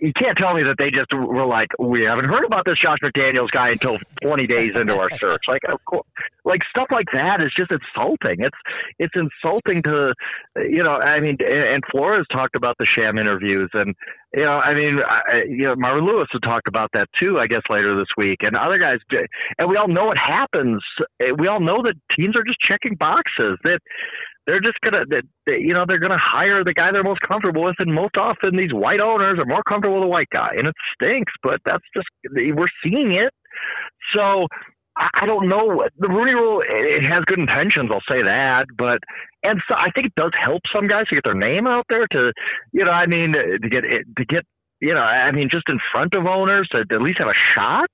you 0.01 0.12
can't 0.13 0.38
tell 0.38 0.53
me 0.53 0.63
that 0.63 0.75
they 0.77 0.89
just 0.92 1.12
were 1.13 1.45
like, 1.45 1.69
we 1.80 2.03
haven't 2.03 2.25
heard 2.25 2.45
about 2.45 2.65
this 2.65 2.77
Josh 2.81 3.00
McDaniels 3.03 3.51
guy 3.51 3.71
until 3.71 3.97
20 4.21 4.47
days 4.47 4.75
into 4.75 4.97
our 4.97 5.09
search. 5.18 5.44
Like, 5.47 5.62
of 5.68 5.83
course, 5.86 6.07
like 6.44 6.62
stuff 6.69 6.88
like 6.92 7.07
that 7.13 7.42
is 7.42 7.51
just 7.56 7.71
insulting. 7.71 8.38
It's 8.39 8.57
it's 9.00 9.13
insulting 9.15 9.81
to, 9.83 10.13
you 10.57 10.83
know. 10.83 10.95
I 10.95 11.19
mean, 11.19 11.38
and 11.42 11.83
Flores 11.92 12.25
talked 12.31 12.56
about 12.56 12.75
the 12.77 12.86
sham 12.86 13.18
interviews, 13.18 13.69
and 13.74 13.95
you 14.33 14.44
know, 14.44 14.59
I 14.59 14.74
mean, 14.74 15.00
I, 15.00 15.44
you 15.47 15.63
know, 15.63 15.75
Marvin 15.75 16.06
Lewis 16.06 16.27
had 16.31 16.44
talked 16.44 16.68
about 16.68 16.89
that 16.94 17.07
too. 17.19 17.39
I 17.39 17.47
guess 17.47 17.63
later 17.69 17.97
this 17.97 18.09
week, 18.18 18.39
and 18.42 18.56
other 18.56 18.77
guys, 18.77 19.00
and 19.57 19.69
we 19.69 19.77
all 19.77 19.88
know 19.88 20.06
what 20.06 20.18
happens. 20.18 20.83
We 21.39 21.47
all 21.47 21.59
know 21.59 21.81
that 21.83 21.95
teams 22.15 22.36
are 22.36 22.44
just 22.44 22.59
checking 22.59 22.95
boxes. 22.95 23.57
That 23.63 23.80
they're 24.45 24.62
just 24.62 24.77
gonna, 24.83 25.03
they, 25.45 25.57
you 25.57 25.74
know, 25.74 25.86
they're 25.88 26.00
gonna 26.00 26.21
hire 26.21 26.63
the 26.63 26.74
guy 26.74 26.92
they're 26.92 27.03
most 27.03 27.21
comfortable 27.21 27.63
with, 27.63 27.75
and 27.80 27.94
most 27.94 28.18
often 28.18 28.56
these 28.56 28.73
white 28.73 28.99
owners 28.99 29.40
are 29.40 29.45
more 29.45 29.64
comfortable 29.64 29.99
with 29.99 30.06
a 30.06 30.09
white 30.09 30.30
guy, 30.31 30.52
and 30.57 30.68
it 30.68 30.75
stinks, 30.94 31.33
but 31.44 31.59
that's 31.66 31.83
just 31.95 32.07
we're 32.31 32.68
seeing 32.83 33.14
it. 33.14 33.33
So 34.14 34.47
I 34.97 35.25
don't 35.25 35.49
know. 35.49 35.83
The 35.99 36.07
Rooney 36.07 36.33
Rule 36.33 36.61
it 36.66 37.04
has 37.04 37.23
good 37.25 37.40
intentions, 37.40 37.90
I'll 37.92 38.06
say 38.07 38.21
that, 38.21 38.66
but 38.78 38.99
and 39.44 39.61
so 39.68 39.75
I 39.75 39.90
think 39.94 40.07
it 40.07 40.16
does 40.16 40.31
help 40.42 40.61
some 40.73 40.87
guys 40.87 41.07
to 41.07 41.16
get 41.16 41.23
their 41.23 41.35
name 41.35 41.68
out 41.68 41.85
there 41.90 42.07
to, 42.11 42.31
you 42.71 42.85
know, 42.85 42.92
I 42.92 43.06
mean, 43.06 43.33
to 43.33 43.69
get 43.69 43.81
to 43.83 44.25
get, 44.25 44.44
you 44.80 44.94
know, 44.94 45.02
I 45.02 45.31
mean, 45.31 45.49
just 45.52 45.69
in 45.69 45.80
front 45.92 46.14
of 46.14 46.25
owners 46.25 46.69
to 46.71 46.85
at 46.90 47.02
least 47.02 47.19
have 47.19 47.28
a 47.28 47.42
shot 47.56 47.90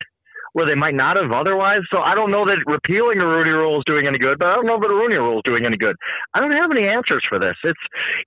where 0.53 0.65
they 0.65 0.75
might 0.75 0.96
not 0.96 1.15
have 1.15 1.31
otherwise. 1.31 1.81
So 1.91 2.00
I 2.00 2.15
don't 2.15 2.31
know 2.31 2.46
that 2.46 2.60
repealing 2.65 3.20
the 3.20 3.25
Rooney 3.25 3.51
Rule 3.51 3.79
is 3.79 3.84
doing 3.86 4.08
any 4.08 4.20
good, 4.20 4.38
but 4.39 4.48
I 4.48 4.55
don't 4.55 4.65
know 4.65 4.79
that 4.79 4.88
the 4.88 4.93
Rooney 4.93 5.15
Rule 5.15 5.38
is 5.38 5.43
doing 5.46 5.65
any 5.65 5.77
good. 5.77 5.96
I 6.34 6.39
don't 6.39 6.51
have 6.51 6.72
any 6.72 6.88
answers 6.88 7.24
for 7.27 7.39
this. 7.39 7.55
It's 7.63 7.79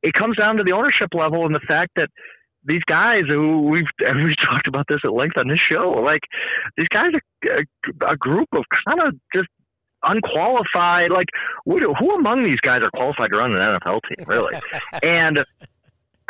it 0.02 0.14
comes 0.14 0.36
down 0.36 0.56
to 0.56 0.64
the 0.64 0.72
ownership 0.72 1.12
level 1.12 1.44
and 1.44 1.54
the 1.54 1.64
fact 1.66 1.92
that 1.96 2.08
these 2.64 2.82
guys 2.88 3.24
who 3.28 3.68
we've 3.68 3.88
we've 4.00 4.40
talked 4.48 4.66
about 4.66 4.86
this 4.88 5.00
at 5.04 5.12
length 5.12 5.36
on 5.36 5.48
this 5.48 5.60
show, 5.60 6.00
like 6.02 6.22
these 6.76 6.88
guys 6.88 7.12
are 7.12 7.60
a, 7.60 8.12
a 8.12 8.16
group 8.16 8.48
of 8.52 8.64
kind 8.86 9.00
of 9.00 9.14
just 9.34 9.48
unqualified. 10.02 11.10
Like 11.10 11.28
who, 11.64 11.94
who 11.94 12.14
among 12.14 12.44
these 12.44 12.60
guys 12.60 12.80
are 12.82 12.90
qualified 12.90 13.30
to 13.30 13.36
run 13.36 13.52
an 13.52 13.80
NFL 13.80 14.00
team, 14.08 14.24
really? 14.26 14.54
and 15.02 15.44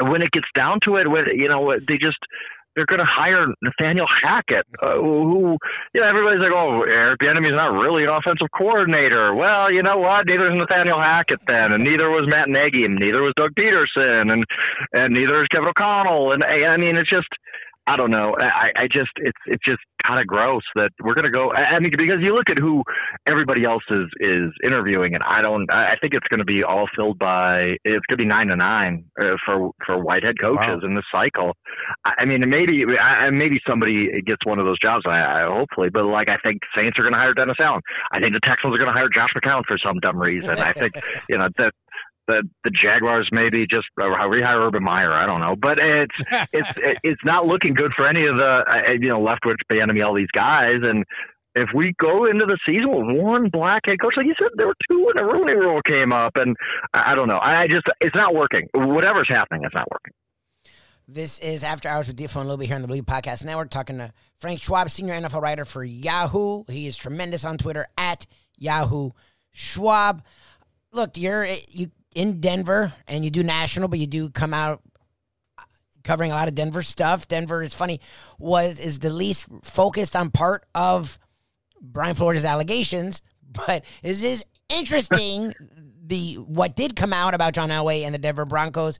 when 0.01 0.23
it 0.23 0.31
gets 0.33 0.49
down 0.57 0.81
to 0.85 0.97
it, 0.97 1.09
when 1.09 1.27
you 1.35 1.49
know 1.49 1.79
they 1.79 1.99
just 1.99 2.19
they're 2.75 2.87
going 2.87 3.01
to 3.01 3.09
hire 3.09 3.47
Nathaniel 3.63 4.07
Hackett, 4.07 4.67
uh, 4.83 4.95
who, 4.95 5.57
you 5.95 6.01
know, 6.01 6.09
everybody's 6.09 6.41
like, 6.41 6.53
oh, 6.55 6.83
Eric 6.83 7.21
Bieniemy's 7.21 7.55
not 7.55 7.73
really 7.73 8.05
an 8.05 8.11
offensive 8.11 8.49
coordinator. 8.57 9.35
Well, 9.35 9.71
you 9.71 9.83
know 9.83 9.99
what? 9.99 10.27
Neither 10.27 10.51
is 10.51 10.59
Nathaniel 10.59 10.99
Hackett 10.99 11.41
then, 11.47 11.73
and 11.73 11.83
neither 11.85 12.11
was 12.11 12.27
Matt 12.29 12.49
Nagy, 12.49 12.85
and 12.85 12.97
neither 12.97 13.23
was 13.23 13.35
Doug 13.37 13.55
Pederson, 13.55 14.33
and 14.33 14.45
and 14.93 15.15
neither 15.15 15.43
is 15.43 15.49
Kevin 15.49 15.69
O'Connell. 15.69 16.33
And 16.33 16.43
I 16.43 16.77
mean, 16.77 16.97
it's 16.97 17.11
just 17.11 17.29
I 17.87 17.97
don't 17.97 18.11
know. 18.11 18.35
I, 18.39 18.85
I 18.85 18.87
just 18.87 19.11
it's 19.17 19.39
it's 19.47 19.65
just 19.65 19.81
kind 20.07 20.21
of 20.21 20.27
gross 20.27 20.63
that 20.75 20.91
we're 21.03 21.15
gonna 21.15 21.31
go. 21.31 21.53
I 21.53 21.79
mean, 21.81 21.93
because 21.97 22.21
you 22.21 22.35
look 22.35 22.49
at 22.49 22.59
who 22.59 22.83
everybody 23.27 23.65
else 23.65 23.83
is 23.91 24.09
is 24.21 24.53
interviewing, 24.65 25.15
and 25.15 25.23
I 25.23 25.43
don't. 25.43 25.71
I 25.71 25.97
think 26.01 26.15
it's 26.15 26.27
gonna 26.29 26.45
be 26.45 26.63
all 26.63 26.87
filled 26.97 27.19
by. 27.19 27.77
It's 27.85 28.05
gonna 28.07 28.19
be 28.19 28.25
nine 28.25 28.49
to 28.49 28.57
nine 28.57 29.05
uh, 29.21 29.37
for 29.45 29.71
for 29.85 30.03
white 30.03 30.23
head 30.23 30.37
coaches 30.41 30.81
wow. 30.83 30.89
in 30.89 30.95
this 30.95 31.05
cycle. 31.13 31.53
I, 32.07 32.23
I 32.23 32.25
mean, 32.25 32.49
maybe 32.49 32.85
I, 32.99 33.29
maybe 33.31 33.61
somebody 33.69 34.09
gets 34.23 34.45
one 34.45 34.59
of 34.59 34.65
those 34.65 34.81
jobs. 34.81 35.05
I, 35.07 35.21
I 35.21 35.47
hopefully, 35.47 35.91
but 35.93 36.05
like 36.05 36.29
I 36.29 36.39
think 36.43 36.63
Saints 36.75 36.99
are 36.99 37.05
gonna 37.05 37.19
hire 37.19 37.35
Dennis 37.35 37.57
Allen. 37.61 37.83
I 38.13 38.21
think 38.21 38.33
the 38.33 38.41
Texans 38.41 38.75
are 38.75 38.79
gonna 38.79 38.93
hire 38.93 39.09
Josh 39.09 39.31
McCown 39.37 39.63
for 39.67 39.77
some 39.77 39.99
dumb 40.01 40.19
reason. 40.19 40.59
I 40.59 40.73
think 40.73 40.95
you 41.29 41.37
know 41.37 41.49
that 41.57 41.73
the 42.27 42.43
the 42.65 42.71
Jaguars 42.71 43.29
maybe 43.33 43.67
just 43.67 43.87
rehire 43.99 44.67
Urban 44.67 44.83
Meyer. 44.83 45.13
I 45.13 45.27
don't 45.27 45.41
know, 45.41 45.57
but 45.57 45.79
it's 45.79 46.15
it's 46.53 46.99
it's 47.03 47.25
not 47.25 47.47
looking 47.47 47.75
good 47.75 47.93
for 47.97 48.07
any 48.07 48.27
of 48.27 48.37
the 48.37 48.65
uh, 48.67 48.93
you 48.93 49.09
know 49.09 49.21
Leftwich, 49.21 49.59
Bieniemy, 49.71 50.05
all 50.05 50.15
these 50.15 50.31
guys. 50.33 50.81
And 50.83 51.05
if 51.55 51.69
we 51.75 51.95
go 52.01 52.27
into 52.27 52.47
the 52.47 52.59
season 52.67 52.91
with 52.91 53.17
one 53.23 53.49
black 53.49 53.83
head 53.87 54.01
coach, 54.01 54.15
like 54.17 54.27
you 54.27 54.35
said, 54.39 54.49
there 54.57 54.67
were 54.67 54.77
two 54.91 55.05
when 55.05 55.17
the 55.17 55.25
Rooney 55.25 55.55
Rule 55.55 55.81
came 55.83 56.13
up, 56.13 56.33
and 56.37 56.57
I 56.93 57.15
don't 57.15 57.29
know. 57.29 57.39
I 57.39 57.67
just 57.69 57.87
it's 58.01 58.17
not 58.17 58.35
working. 58.35 58.69
Whatever's 58.75 59.29
happening, 59.29 59.63
it's 59.65 59.75
not 59.75 59.91
working. 59.91 60.13
This 61.07 61.39
is 61.41 61.63
After 61.63 61.91
Hours 61.91 62.07
with 62.07 62.17
Defo 62.17 62.41
and 62.41 62.49
Luby 62.49 62.65
here 62.65 62.77
on 62.77 62.81
the 62.81 62.89
Bleav 62.89 63.03
Podcast 63.03 63.45
Network, 63.45 63.69
talking 63.69 63.99
to 63.99 64.11
Frank 64.39 64.59
Schwab, 64.59 64.89
senior 64.89 65.13
NFL 65.13 65.43
writer 65.43 65.67
for 65.67 65.85
Yahoo. 65.85 66.65
He 66.67 66.87
is 66.87 66.97
tremendous 66.97 67.45
on 67.45 67.59
Twitter 67.59 67.87
at 67.99 68.27
Yahoo 68.57 69.11
Schwab. 69.53 70.23
Look, 70.93 71.19
you're 71.19 71.47
you 71.69 71.91
in 72.15 72.41
Denver 72.41 72.93
and 73.07 73.25
you 73.25 73.31
do 73.31 73.43
national, 73.43 73.89
but 73.89 73.99
you 73.99 74.07
do 74.07 74.31
come 74.31 74.55
out 74.55 74.81
covering 76.03 76.31
a 76.31 76.35
lot 76.35 76.49
of 76.49 76.55
Denver 76.55 76.83
stuff. 76.83 77.27
Denver 77.29 77.63
is 77.63 77.75
funny 77.75 78.01
was 78.39 78.79
is 78.79 78.99
the 78.99 79.11
least 79.11 79.47
focused 79.63 80.15
on 80.15 80.31
part 80.31 80.65
of 80.75 81.19
Brian 81.81 82.15
Flores' 82.15 82.45
allegations, 82.45 83.23
but 83.43 83.85
is 84.03 84.21
this 84.23 84.45
interesting 84.69 85.53
the 86.07 86.35
what 86.35 86.77
did 86.77 86.97
come 86.97 87.13
out 87.13 87.35
about 87.35 87.55
John 87.55 87.71
Elway 87.71 88.05
and 88.05 88.15
the 88.15 88.19
Denver 88.19 88.45
Broncos. 88.45 88.99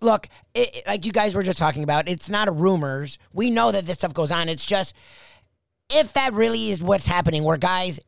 Look, 0.00 0.26
it, 0.54 0.82
like 0.88 1.06
you 1.06 1.12
guys 1.12 1.34
were 1.34 1.44
just 1.44 1.58
talking 1.58 1.84
about, 1.84 2.08
it's 2.08 2.28
not 2.28 2.54
rumors. 2.58 3.18
We 3.32 3.50
know 3.50 3.70
that 3.70 3.86
this 3.86 3.94
stuff 3.94 4.12
goes 4.12 4.32
on. 4.32 4.48
It's 4.48 4.66
just 4.66 4.96
if 5.92 6.14
that 6.14 6.32
really 6.32 6.70
is 6.70 6.82
what's 6.82 7.06
happening, 7.06 7.44
where 7.44 7.58
guys 7.58 8.00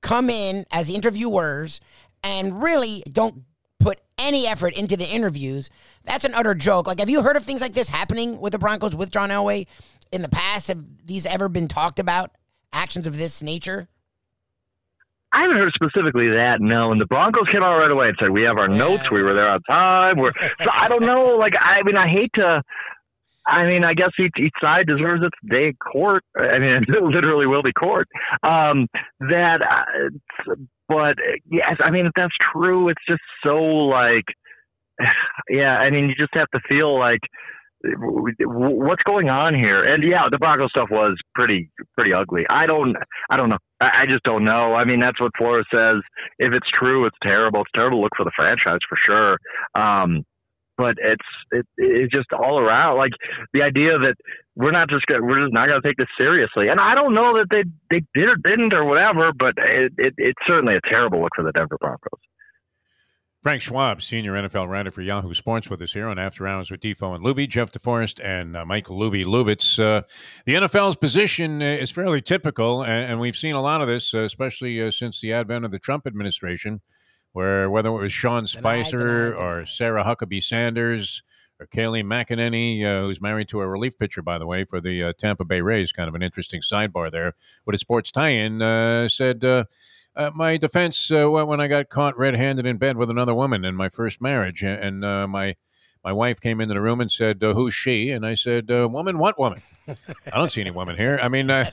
come 0.00 0.30
in 0.30 0.64
as 0.70 0.88
interviewers 0.88 1.80
and 2.22 2.62
really 2.62 3.02
don't 3.10 3.44
put 3.78 4.00
any 4.18 4.46
effort 4.46 4.76
into 4.78 4.96
the 4.96 5.06
interviews, 5.06 5.70
that's 6.04 6.24
an 6.24 6.34
utter 6.34 6.54
joke. 6.54 6.86
Like, 6.86 7.00
have 7.00 7.10
you 7.10 7.22
heard 7.22 7.36
of 7.36 7.44
things 7.44 7.60
like 7.60 7.74
this 7.74 7.88
happening 7.88 8.40
with 8.40 8.52
the 8.52 8.58
Broncos 8.58 8.96
with 8.96 9.10
John 9.10 9.30
Elway 9.30 9.66
in 10.12 10.22
the 10.22 10.28
past? 10.28 10.68
Have 10.68 10.84
these 11.04 11.26
ever 11.26 11.48
been 11.48 11.68
talked 11.68 11.98
about? 11.98 12.30
Actions 12.72 13.06
of 13.06 13.16
this 13.16 13.42
nature? 13.42 13.88
I 15.32 15.42
haven't 15.42 15.58
heard 15.58 15.72
specifically 15.74 16.28
that, 16.28 16.60
no. 16.60 16.92
And 16.92 17.00
the 17.00 17.06
Broncos 17.06 17.46
came 17.52 17.62
out 17.62 17.76
right 17.76 17.90
away 17.90 18.08
and 18.08 18.16
said, 18.18 18.30
We 18.30 18.42
have 18.42 18.56
our 18.56 18.70
yeah. 18.70 18.76
notes, 18.76 19.10
we 19.10 19.22
were 19.22 19.34
there 19.34 19.48
on 19.48 19.60
time. 19.62 20.18
We're 20.18 20.32
so 20.62 20.70
I 20.72 20.88
don't 20.88 21.04
know. 21.04 21.36
Like 21.36 21.52
I 21.60 21.82
mean 21.82 21.96
I 21.96 22.08
hate 22.08 22.30
to 22.34 22.62
I 23.46 23.64
mean, 23.64 23.84
I 23.84 23.94
guess 23.94 24.10
each, 24.18 24.32
each 24.38 24.54
side 24.60 24.86
deserves 24.86 25.22
its 25.22 25.36
day 25.48 25.68
in 25.68 25.74
court. 25.74 26.24
I 26.36 26.58
mean, 26.58 26.84
it 26.88 27.02
literally 27.02 27.46
will 27.46 27.62
be 27.62 27.72
court. 27.72 28.08
Um, 28.42 28.88
that, 29.20 29.60
uh, 29.62 30.54
but 30.88 31.16
yes, 31.50 31.76
I 31.84 31.90
mean, 31.90 32.06
if 32.06 32.12
that's 32.16 32.34
true, 32.52 32.88
it's 32.88 33.02
just 33.08 33.22
so 33.42 33.56
like, 33.56 34.24
yeah, 35.48 35.78
I 35.78 35.90
mean, 35.90 36.08
you 36.08 36.14
just 36.14 36.34
have 36.34 36.48
to 36.54 36.60
feel 36.68 36.98
like, 36.98 37.20
what's 38.40 39.02
going 39.04 39.28
on 39.28 39.54
here? 39.54 39.84
And 39.84 40.02
yeah, 40.02 40.28
the 40.30 40.38
Broncos 40.38 40.70
stuff 40.70 40.88
was 40.90 41.16
pretty 41.34 41.70
pretty 41.94 42.12
ugly. 42.12 42.44
I 42.48 42.66
don't 42.66 42.96
I 43.30 43.36
don't 43.36 43.48
know. 43.48 43.58
I, 43.80 44.06
just 44.08 44.24
don't 44.24 44.44
know. 44.44 44.74
I 44.74 44.84
mean, 44.84 45.00
that's 45.00 45.20
what 45.20 45.32
Flores 45.36 45.66
says. 45.70 46.02
If 46.38 46.52
it's 46.52 46.68
true, 46.72 47.04
it's 47.06 47.16
terrible. 47.22 47.60
It's 47.60 47.70
terrible 47.74 48.00
look 48.00 48.12
for 48.16 48.24
the 48.24 48.32
franchise 48.34 48.80
for 48.88 48.98
sure. 49.06 49.38
Um, 49.80 50.24
but 50.76 50.96
it's 50.98 51.24
it, 51.52 51.66
it's 51.76 52.12
just 52.12 52.32
all 52.32 52.58
around 52.58 52.96
like 52.96 53.12
the 53.52 53.62
idea 53.62 53.98
that 53.98 54.14
we're 54.54 54.72
not 54.72 54.88
just 54.88 55.06
gonna, 55.06 55.22
we're 55.22 55.42
just 55.42 55.52
not 55.52 55.66
going 55.66 55.80
to 55.80 55.86
take 55.86 55.96
this 55.96 56.08
seriously. 56.18 56.68
And 56.68 56.80
I 56.80 56.94
don't 56.94 57.14
know 57.14 57.38
that 57.38 57.46
they 57.50 57.64
they 57.90 58.04
did 58.14 58.28
or 58.28 58.36
didn't 58.36 58.72
or 58.72 58.84
whatever, 58.84 59.32
but 59.36 59.54
it, 59.56 59.92
it 59.98 60.14
it's 60.16 60.40
certainly 60.46 60.76
a 60.76 60.80
terrible 60.88 61.22
look 61.22 61.32
for 61.34 61.44
the 61.44 61.52
Denver 61.52 61.78
Broncos. 61.80 62.20
Frank 63.46 63.62
Schwab, 63.62 64.02
senior 64.02 64.32
NFL 64.32 64.68
writer 64.68 64.90
for 64.90 65.02
Yahoo 65.02 65.32
Sports, 65.32 65.70
with 65.70 65.80
us 65.80 65.92
here 65.92 66.08
on 66.08 66.18
After 66.18 66.48
Hours 66.48 66.68
with 66.68 66.80
Defo 66.80 67.14
and 67.14 67.24
Luby, 67.24 67.48
Jeff 67.48 67.70
DeForest, 67.70 68.20
and 68.24 68.56
uh, 68.56 68.64
Michael 68.64 68.98
Luby 68.98 69.24
Lubitz. 69.24 69.78
Uh, 69.78 70.02
the 70.46 70.54
NFL's 70.54 70.96
position 70.96 71.62
uh, 71.62 71.66
is 71.66 71.92
fairly 71.92 72.20
typical, 72.20 72.82
and, 72.82 73.12
and, 73.12 73.20
we've 73.20 73.36
seen 73.36 73.54
a 73.54 73.62
lot 73.62 73.80
of 73.80 73.86
this, 73.86 74.12
uh, 74.12 74.24
especially 74.24 74.82
uh, 74.82 74.90
since 74.90 75.20
the 75.20 75.32
advent 75.32 75.64
of 75.64 75.70
the 75.70 75.78
Trump 75.78 76.08
administration 76.08 76.80
where 77.36 77.68
whether 77.68 77.90
it 77.90 78.00
was 78.00 78.14
Sean 78.14 78.46
Spicer 78.46 79.36
or 79.36 79.66
Sarah 79.66 80.04
Huckabee 80.04 80.42
Sanders 80.42 81.22
or 81.60 81.66
Kayleigh 81.66 82.02
McEnany, 82.02 82.82
uh, 82.82 83.02
who's 83.02 83.20
married 83.20 83.48
to 83.48 83.60
a 83.60 83.68
relief 83.68 83.98
pitcher, 83.98 84.22
by 84.22 84.38
the 84.38 84.46
way, 84.46 84.64
for 84.64 84.80
the 84.80 85.02
uh, 85.02 85.12
Tampa 85.18 85.44
Bay 85.44 85.60
Rays. 85.60 85.92
Kind 85.92 86.08
of 86.08 86.14
an 86.14 86.22
interesting 86.22 86.62
sidebar 86.62 87.12
there. 87.12 87.34
With 87.66 87.74
a 87.74 87.78
sports 87.78 88.10
tie-in, 88.10 88.62
uh, 88.62 89.08
said 89.08 89.44
uh, 89.44 89.64
uh, 90.16 90.30
my 90.34 90.56
defense 90.56 91.10
uh, 91.10 91.26
when 91.28 91.60
I 91.60 91.68
got 91.68 91.90
caught 91.90 92.16
red-handed 92.16 92.64
in 92.64 92.78
bed 92.78 92.96
with 92.96 93.10
another 93.10 93.34
woman 93.34 93.66
in 93.66 93.74
my 93.76 93.90
first 93.90 94.22
marriage, 94.22 94.62
and 94.62 95.00
my 95.00 95.56
my 96.06 96.12
wife 96.12 96.40
came 96.40 96.60
into 96.60 96.72
the 96.72 96.80
room 96.80 97.00
and 97.00 97.10
said, 97.10 97.38
"Who's 97.42 97.74
she?" 97.74 98.12
And 98.12 98.24
I 98.24 98.34
said, 98.34 98.68
"Woman, 98.68 99.18
what 99.18 99.36
woman?" 99.40 99.60
I 99.88 100.38
don't 100.38 100.52
see 100.52 100.60
any 100.60 100.70
women 100.70 100.96
here. 100.96 101.18
I 101.20 101.28
mean, 101.28 101.50
uh, 101.50 101.72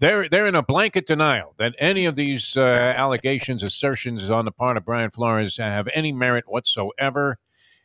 they're 0.00 0.30
they're 0.30 0.46
in 0.46 0.54
a 0.54 0.62
blanket 0.62 1.06
denial 1.06 1.54
that 1.58 1.74
any 1.78 2.06
of 2.06 2.16
these 2.16 2.56
uh, 2.56 2.62
allegations, 2.96 3.62
assertions 3.62 4.30
on 4.30 4.46
the 4.46 4.50
part 4.50 4.78
of 4.78 4.86
Brian 4.86 5.10
Flores 5.10 5.58
have 5.58 5.90
any 5.92 6.10
merit 6.10 6.44
whatsoever, 6.48 7.36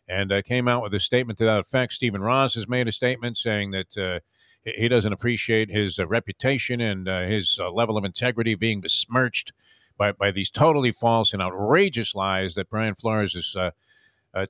and 0.08 0.32
uh, 0.32 0.42
came 0.44 0.70
out 0.70 0.82
with 0.82 0.94
a 0.94 1.00
statement 1.02 1.38
to 1.40 1.46
that 1.46 1.60
effect. 1.60 1.92
Stephen 1.92 2.22
Ross 2.22 2.56
has 2.56 2.70
made 2.70 2.88
a 2.88 2.94
statement 2.94 3.38
saying 3.38 3.72
that 3.72 3.98
uh, 3.98 4.20
he 4.64 4.88
doesn't 4.88 5.12
appreciate 5.12 5.70
his 5.70 6.00
uh, 6.00 6.08
reputation 6.08 6.80
and 6.80 7.10
uh, 7.10 7.24
his 7.24 7.60
level 7.74 7.98
of 7.98 8.06
integrity 8.06 8.56
being 8.56 8.80
besmirched 8.80 9.52
by 9.98 10.14
by 10.14 10.32
these 10.32 10.50
totally 10.50 10.94
false 10.94 11.34
and 11.34 11.42
outrageous 11.42 12.16
lies 12.16 12.56
that 12.56 12.70
Brian 12.70 12.96
Flores 12.96 13.36
is. 13.36 13.58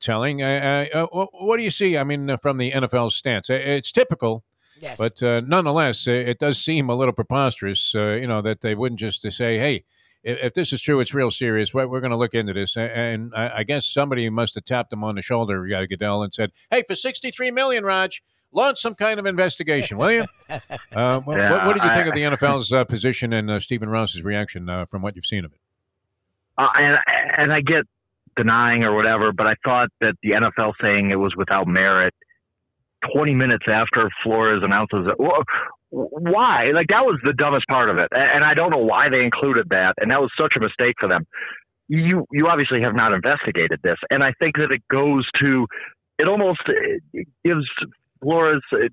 Telling, 0.02 0.40
what 0.40 1.58
do 1.58 1.64
you 1.64 1.72
see? 1.72 1.98
I 1.98 2.04
mean, 2.04 2.38
from 2.38 2.58
the 2.58 2.72
NFL 2.72 3.12
stance, 3.12 3.50
it's 3.50 3.92
typical 3.92 4.44
Yes. 4.82 4.98
But 4.98 5.24
uh, 5.24 5.42
nonetheless, 5.42 6.08
it 6.08 6.40
does 6.40 6.58
seem 6.58 6.90
a 6.90 6.96
little 6.96 7.14
preposterous, 7.14 7.96
uh, 7.96 8.18
you 8.20 8.28
know, 8.28 8.42
that 8.42 8.62
they 8.62 8.76
wouldn't 8.76 9.00
just 9.00 9.30
say, 9.32 9.58
hey, 9.58 9.86
if, 10.24 10.38
if 10.42 10.54
this 10.54 10.74
is 10.74 10.82
true, 10.82 11.00
it's 11.00 11.14
real 11.14 11.32
serious. 11.32 11.74
We're, 11.74 11.88
we're 11.88 12.02
going 12.02 12.12
to 12.12 12.18
look 12.18 12.34
into 12.34 12.54
this. 12.54 12.76
And 12.76 13.32
I, 13.36 13.60
I, 13.60 13.64
guess 13.64 13.86
somebody 13.86 14.30
must 14.30 14.56
have 14.56 14.66
tapped 14.66 14.92
him 14.92 15.04
on 15.04 15.16
the 15.16 15.22
shoulder, 15.22 15.66
uh, 15.74 15.86
Goodell, 15.86 16.24
and 16.24 16.34
said, 16.34 16.52
hey, 16.72 16.84
for 16.88 16.96
63 16.96 17.52
million, 17.52 17.86
Rog, 17.86 18.12
launch 18.52 18.80
some 18.80 18.96
kind 18.96 19.20
of 19.20 19.26
investigation, 19.26 19.98
will 19.98 20.12
you? 20.12 20.26
Uh, 20.96 21.20
what, 21.22 21.38
yeah, 21.38 21.52
what, 21.52 21.66
what, 21.66 21.74
did 21.74 21.84
you 21.84 21.90
think 21.90 22.08
of 22.08 22.14
the 22.14 22.22
NFL's 22.22 22.72
uh, 22.72 22.86
position 22.86 23.34
and 23.34 23.52
uh, 23.52 23.60
Stephen 23.60 23.90
Ross's 23.90 24.24
reaction 24.24 24.70
uh, 24.70 24.86
from 24.86 25.02
what 25.02 25.16
you've 25.16 25.26
seen 25.26 25.44
of 25.44 25.52
it? 25.52 25.60
Uh, 26.58 26.68
and, 26.78 26.98
and 27.38 27.52
I 27.52 27.60
get 27.60 27.84
denying 28.36 28.84
or 28.84 28.96
whatever, 28.96 29.32
but 29.32 29.48
I 29.48 29.56
thought 29.64 29.90
that 30.02 30.16
the 30.22 30.32
NFL 30.32 30.74
saying 30.82 31.12
it 31.12 31.16
was 31.16 31.34
without 31.38 31.68
merit 31.68 32.14
20 33.14 33.34
minutes 33.34 33.66
after 33.68 34.10
Flores 34.24 34.62
announces 34.64 35.08
it. 35.08 35.16
why? 35.90 36.72
Like 36.74 36.88
that 36.90 37.06
was 37.06 37.20
the 37.24 37.34
dumbest 37.34 37.68
part 37.68 37.90
of 37.90 37.98
it, 37.98 38.10
and 38.12 38.44
I 38.44 38.54
don't 38.54 38.72
know 38.72 38.86
why 38.86 39.10
they 39.10 39.24
included 39.24 39.68
that. 39.70 39.94
And 39.98 40.12
that 40.12 40.22
was 40.22 40.32
such 40.40 40.54
a 40.58 40.60
mistake 40.60 40.96
for 41.00 41.08
them. 41.08 41.26
You 41.88 42.26
you 42.32 42.48
obviously 42.48 42.82
have 42.82 42.96
not 42.96 43.14
investigated 43.14 43.80
this, 43.84 43.98
and 44.10 44.24
I 44.24 44.34
think 44.40 44.56
that 44.58 44.72
it 44.72 44.82
goes 44.90 45.28
to 45.40 45.68
it 46.18 46.28
almost 46.28 46.62
it 47.14 47.28
gives 47.44 47.66
Flores 48.26 48.64
uh, 48.74 48.90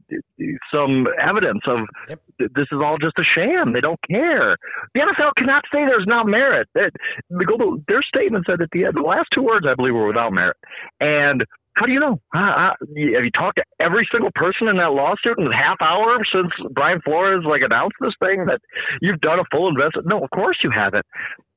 some 0.72 1.06
evidence 1.20 1.62
of 1.66 1.80
yep. 2.08 2.20
this 2.38 2.68
is 2.70 2.78
all 2.84 2.98
just 3.00 3.16
a 3.18 3.24
sham. 3.24 3.72
They 3.72 3.80
don't 3.80 4.00
care. 4.08 4.56
The 4.94 5.00
NFL 5.00 5.32
cannot 5.38 5.64
say 5.72 5.86
there's 5.86 6.06
not 6.06 6.26
merit. 6.26 6.68
Their 6.74 8.02
statement 8.06 8.44
said 8.46 8.60
at 8.60 8.68
the 8.72 8.84
end, 8.84 8.94
the 8.96 9.00
last 9.00 9.28
two 9.34 9.42
words 9.42 9.64
I 9.66 9.74
believe 9.74 9.94
were 9.94 10.06
without 10.06 10.32
merit, 10.32 10.56
and 11.00 11.44
how 11.76 11.86
do 11.86 11.92
you 11.92 12.00
know? 12.00 12.20
Uh, 12.34 12.76
have 12.76 13.24
you 13.24 13.30
talked 13.30 13.56
to 13.56 13.64
every 13.80 14.06
single 14.12 14.30
person 14.34 14.68
in 14.68 14.76
that 14.76 14.92
lawsuit 14.92 15.38
in 15.38 15.46
the 15.46 15.56
half 15.56 15.80
hour 15.80 16.18
since 16.32 16.52
Brian 16.74 17.00
Flores 17.00 17.44
like 17.48 17.62
announced 17.64 17.96
this 18.00 18.12
thing 18.20 18.44
that 18.46 18.60
you've 19.00 19.20
done 19.20 19.38
a 19.38 19.44
full 19.50 19.68
investment? 19.68 20.06
No, 20.06 20.22
of 20.22 20.30
course 20.30 20.58
you 20.62 20.70
haven't. 20.70 21.06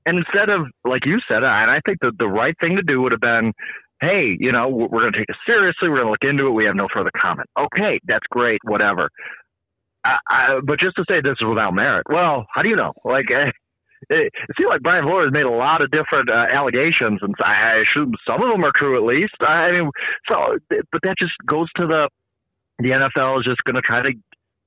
And 0.05 0.19
instead 0.19 0.49
of 0.49 0.67
like 0.85 1.05
you 1.05 1.19
said, 1.27 1.43
and 1.43 1.71
I 1.71 1.79
think 1.85 1.99
that 2.01 2.13
the 2.17 2.27
right 2.27 2.55
thing 2.61 2.77
to 2.77 2.81
do 2.81 3.01
would 3.01 3.11
have 3.11 3.21
been, 3.21 3.51
hey, 4.01 4.37
you 4.39 4.51
know, 4.51 4.69
we're 4.69 4.87
going 4.87 5.13
to 5.13 5.17
take 5.17 5.27
this 5.27 5.37
seriously. 5.45 5.89
We're 5.89 6.03
going 6.03 6.07
to 6.07 6.11
look 6.11 6.29
into 6.29 6.47
it. 6.47 6.51
We 6.51 6.65
have 6.65 6.75
no 6.75 6.87
further 6.93 7.11
comment. 7.19 7.49
Okay, 7.57 7.99
that's 8.05 8.25
great. 8.29 8.59
Whatever. 8.63 9.09
I, 10.05 10.17
I, 10.29 10.59
but 10.63 10.79
just 10.79 10.95
to 10.97 11.05
say 11.07 11.21
this 11.21 11.37
is 11.39 11.47
without 11.47 11.73
merit, 11.73 12.05
well, 12.09 12.45
how 12.53 12.61
do 12.61 12.69
you 12.69 12.75
know? 12.75 12.93
Like, 13.03 13.25
it, 13.29 13.53
it 14.09 14.55
seems 14.57 14.69
like 14.69 14.81
Brian 14.81 15.03
Flores 15.03 15.31
made 15.31 15.45
a 15.45 15.49
lot 15.49 15.81
of 15.81 15.89
different 15.91 16.29
uh, 16.29 16.45
allegations, 16.53 17.19
and 17.21 17.33
I 17.43 17.81
assume 17.81 18.13
some 18.27 18.41
of 18.43 18.49
them 18.49 18.63
are 18.63 18.73
true 18.75 18.97
at 18.97 19.03
least. 19.03 19.35
I 19.41 19.71
mean, 19.71 19.89
so 20.27 20.57
but 20.69 21.01
that 21.03 21.15
just 21.17 21.33
goes 21.47 21.69
to 21.77 21.87
the 21.87 22.09
the 22.79 22.89
NFL 22.89 23.39
is 23.39 23.45
just 23.45 23.63
going 23.63 23.75
to 23.75 23.81
try 23.81 24.01
to 24.01 24.11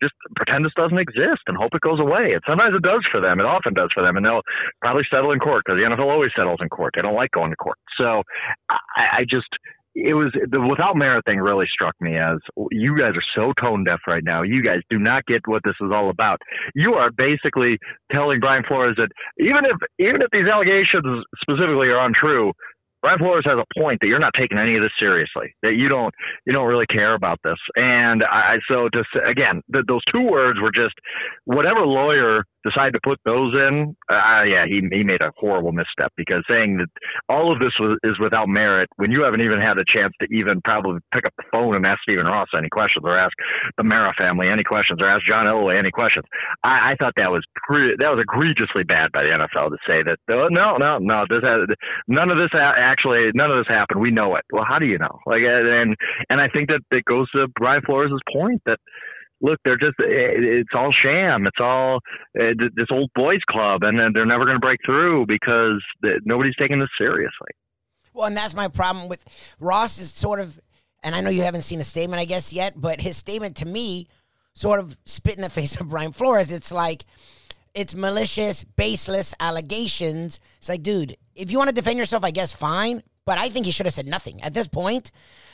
just 0.02 0.14
pretend 0.36 0.64
this 0.64 0.76
doesn't 0.76 0.98
exist 0.98 1.42
and 1.46 1.56
hope 1.56 1.74
it 1.74 1.82
goes 1.82 2.00
away. 2.00 2.32
And 2.32 2.42
sometimes 2.46 2.74
it 2.74 2.82
does 2.82 3.04
for 3.10 3.20
them. 3.20 3.40
It 3.40 3.46
often 3.46 3.74
does 3.74 3.90
for 3.92 4.02
them, 4.02 4.16
and 4.16 4.24
they'll 4.24 4.46
probably 4.80 5.04
settle 5.10 5.32
in 5.32 5.38
court 5.38 5.64
because 5.64 5.78
the 5.78 5.88
NFL 5.88 6.10
always 6.10 6.30
settles 6.36 6.60
in 6.60 6.68
court. 6.68 6.94
They 6.96 7.02
don't 7.02 7.16
like 7.16 7.30
going 7.32 7.50
to 7.50 7.56
court. 7.56 7.78
So 7.96 8.22
I, 8.70 9.20
I 9.20 9.24
just 9.28 9.48
it 9.94 10.14
was 10.14 10.32
the 10.32 10.60
without 10.60 10.96
merit 10.96 11.24
thing 11.24 11.38
really 11.38 11.66
struck 11.70 11.94
me 12.00 12.16
as 12.16 12.38
you 12.70 12.96
guys 12.96 13.14
are 13.16 13.28
so 13.34 13.52
tone 13.60 13.84
deaf 13.84 14.00
right 14.06 14.22
now. 14.22 14.42
You 14.42 14.62
guys 14.62 14.80
do 14.90 14.98
not 14.98 15.26
get 15.26 15.42
what 15.46 15.62
this 15.64 15.74
is 15.80 15.90
all 15.92 16.10
about. 16.10 16.40
You 16.74 16.94
are 16.94 17.10
basically 17.10 17.78
telling 18.12 18.38
Brian 18.38 18.62
Flores 18.66 18.96
that 18.96 19.10
even 19.38 19.64
if 19.64 19.76
even 19.98 20.22
if 20.22 20.28
these 20.30 20.46
allegations 20.46 21.24
specifically 21.42 21.88
are 21.88 22.04
untrue, 22.04 22.52
Brian 23.02 23.18
Flores 23.18 23.44
has 23.46 23.58
a 23.58 23.80
point 23.80 24.00
that 24.00 24.08
you're 24.08 24.18
not 24.18 24.32
taking 24.38 24.58
any 24.58 24.76
of 24.76 24.82
this 24.82 24.92
seriously. 24.98 25.54
That 25.62 25.74
you 25.74 25.88
don't 25.88 26.14
you 26.46 26.52
don't 26.52 26.66
really 26.66 26.86
care 26.86 27.14
about 27.14 27.38
this. 27.44 27.58
And 27.76 28.24
I 28.24 28.58
so 28.68 28.88
to 28.88 29.04
again, 29.26 29.62
those 29.68 30.02
two 30.12 30.22
words 30.22 30.58
were 30.60 30.72
just 30.72 30.94
whatever 31.44 31.86
lawyer 31.86 32.44
decided 32.64 32.92
to 32.92 33.00
put 33.02 33.18
those 33.24 33.54
in. 33.54 33.96
Uh, 34.10 34.42
yeah, 34.44 34.64
he 34.66 34.82
he 34.90 35.04
made 35.04 35.20
a 35.20 35.32
horrible 35.36 35.72
misstep 35.72 36.12
because 36.16 36.42
saying 36.48 36.78
that 36.78 36.88
all 37.28 37.52
of 37.52 37.58
this 37.58 37.72
was, 37.78 37.98
is 38.02 38.18
without 38.18 38.48
merit 38.48 38.88
when 38.96 39.10
you 39.10 39.22
haven't 39.22 39.40
even 39.40 39.60
had 39.60 39.78
a 39.78 39.84
chance 39.86 40.12
to 40.20 40.26
even 40.34 40.60
probably 40.62 41.00
pick 41.12 41.24
up 41.24 41.32
the 41.36 41.44
phone 41.52 41.74
and 41.74 41.86
ask 41.86 42.00
Stephen 42.02 42.26
Ross 42.26 42.48
any 42.56 42.68
questions 42.68 43.04
or 43.04 43.18
ask 43.18 43.32
the 43.76 43.84
Mara 43.84 44.12
family 44.16 44.48
any 44.48 44.64
questions 44.64 45.00
or 45.00 45.08
ask 45.08 45.24
John 45.26 45.46
Elway 45.46 45.78
any 45.78 45.90
questions. 45.90 46.24
I, 46.64 46.92
I 46.92 46.96
thought 46.98 47.14
that 47.16 47.30
was 47.30 47.44
pretty, 47.66 47.94
that 47.98 48.10
was 48.10 48.20
egregiously 48.20 48.84
bad 48.84 49.12
by 49.12 49.22
the 49.22 49.30
NFL 49.30 49.70
to 49.70 49.78
say 49.86 50.02
that 50.02 50.18
oh, 50.30 50.48
no 50.50 50.76
no 50.76 50.98
no 50.98 51.24
this 51.28 51.42
has, 51.42 51.68
none 52.08 52.30
of 52.30 52.38
this 52.38 52.50
actually 52.54 53.30
none 53.34 53.50
of 53.50 53.58
this 53.58 53.68
happened. 53.68 54.00
We 54.00 54.10
know 54.10 54.36
it. 54.36 54.44
Well, 54.52 54.64
how 54.66 54.78
do 54.78 54.86
you 54.86 54.98
know? 54.98 55.18
Like 55.26 55.42
and 55.42 55.96
and 56.28 56.40
I 56.40 56.48
think 56.48 56.68
that 56.68 56.80
it 56.90 57.04
goes 57.04 57.30
to 57.32 57.46
Brian 57.58 57.82
Flores' 57.84 58.12
point 58.32 58.62
that 58.66 58.78
look, 59.40 59.58
they're 59.64 59.78
just 59.78 59.96
it's 59.98 60.70
all 60.74 60.92
sham. 60.92 61.46
It's 61.46 61.60
all 61.60 62.00
uh, 62.38 62.54
this 62.74 62.86
old 62.90 63.10
boys 63.14 63.40
club, 63.48 63.82
and 63.82 63.98
they're 64.14 64.26
never 64.26 64.44
going 64.44 64.56
to 64.56 64.60
break 64.60 64.80
through 64.84 65.26
because 65.26 65.82
nobody's 66.24 66.56
taking 66.56 66.80
this 66.80 66.88
seriously. 66.98 67.48
Well, 68.12 68.26
and 68.26 68.36
that's 68.36 68.54
my 68.54 68.68
problem 68.68 69.08
with 69.08 69.24
Ross 69.60 69.98
is 69.98 70.10
sort 70.10 70.40
of, 70.40 70.58
and 71.02 71.14
I 71.14 71.20
know 71.20 71.30
you 71.30 71.42
haven't 71.42 71.62
seen 71.62 71.80
a 71.80 71.84
statement, 71.84 72.20
I 72.20 72.24
guess 72.24 72.52
yet, 72.52 72.80
but 72.80 73.00
his 73.00 73.16
statement 73.16 73.56
to 73.56 73.66
me 73.66 74.08
sort 74.54 74.80
of 74.80 74.96
spit 75.04 75.36
in 75.36 75.42
the 75.42 75.50
face 75.58 75.80
of 75.80 75.88
Brian 75.88 76.12
Flores. 76.12 76.50
It's 76.50 76.72
like 76.72 77.04
it's 77.74 77.94
malicious, 77.94 78.64
baseless 78.64 79.34
allegations. 79.40 80.40
It's 80.56 80.68
like, 80.68 80.82
dude, 80.82 81.16
if 81.34 81.52
you 81.52 81.58
want 81.58 81.68
to 81.68 81.74
defend 81.74 81.98
yourself, 81.98 82.24
I 82.24 82.30
guess 82.30 82.52
fine. 82.52 83.02
But 83.24 83.36
I 83.36 83.50
think 83.50 83.66
he 83.66 83.72
should 83.72 83.84
have 83.84 83.94
said 83.94 84.06
nothing 84.06 84.42
at 84.42 84.54
this 84.54 84.68
point. 84.68 85.10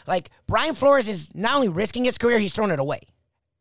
Like 0.07 0.31
Brian 0.47 0.77
Flores 0.77 1.09
is 1.09 1.35
not 1.35 1.57
only 1.57 1.69
risking 1.69 2.05
his 2.05 2.17
career, 2.17 2.39
he's 2.39 2.53
throwing 2.53 2.71
it 2.71 2.79
away 2.79 3.01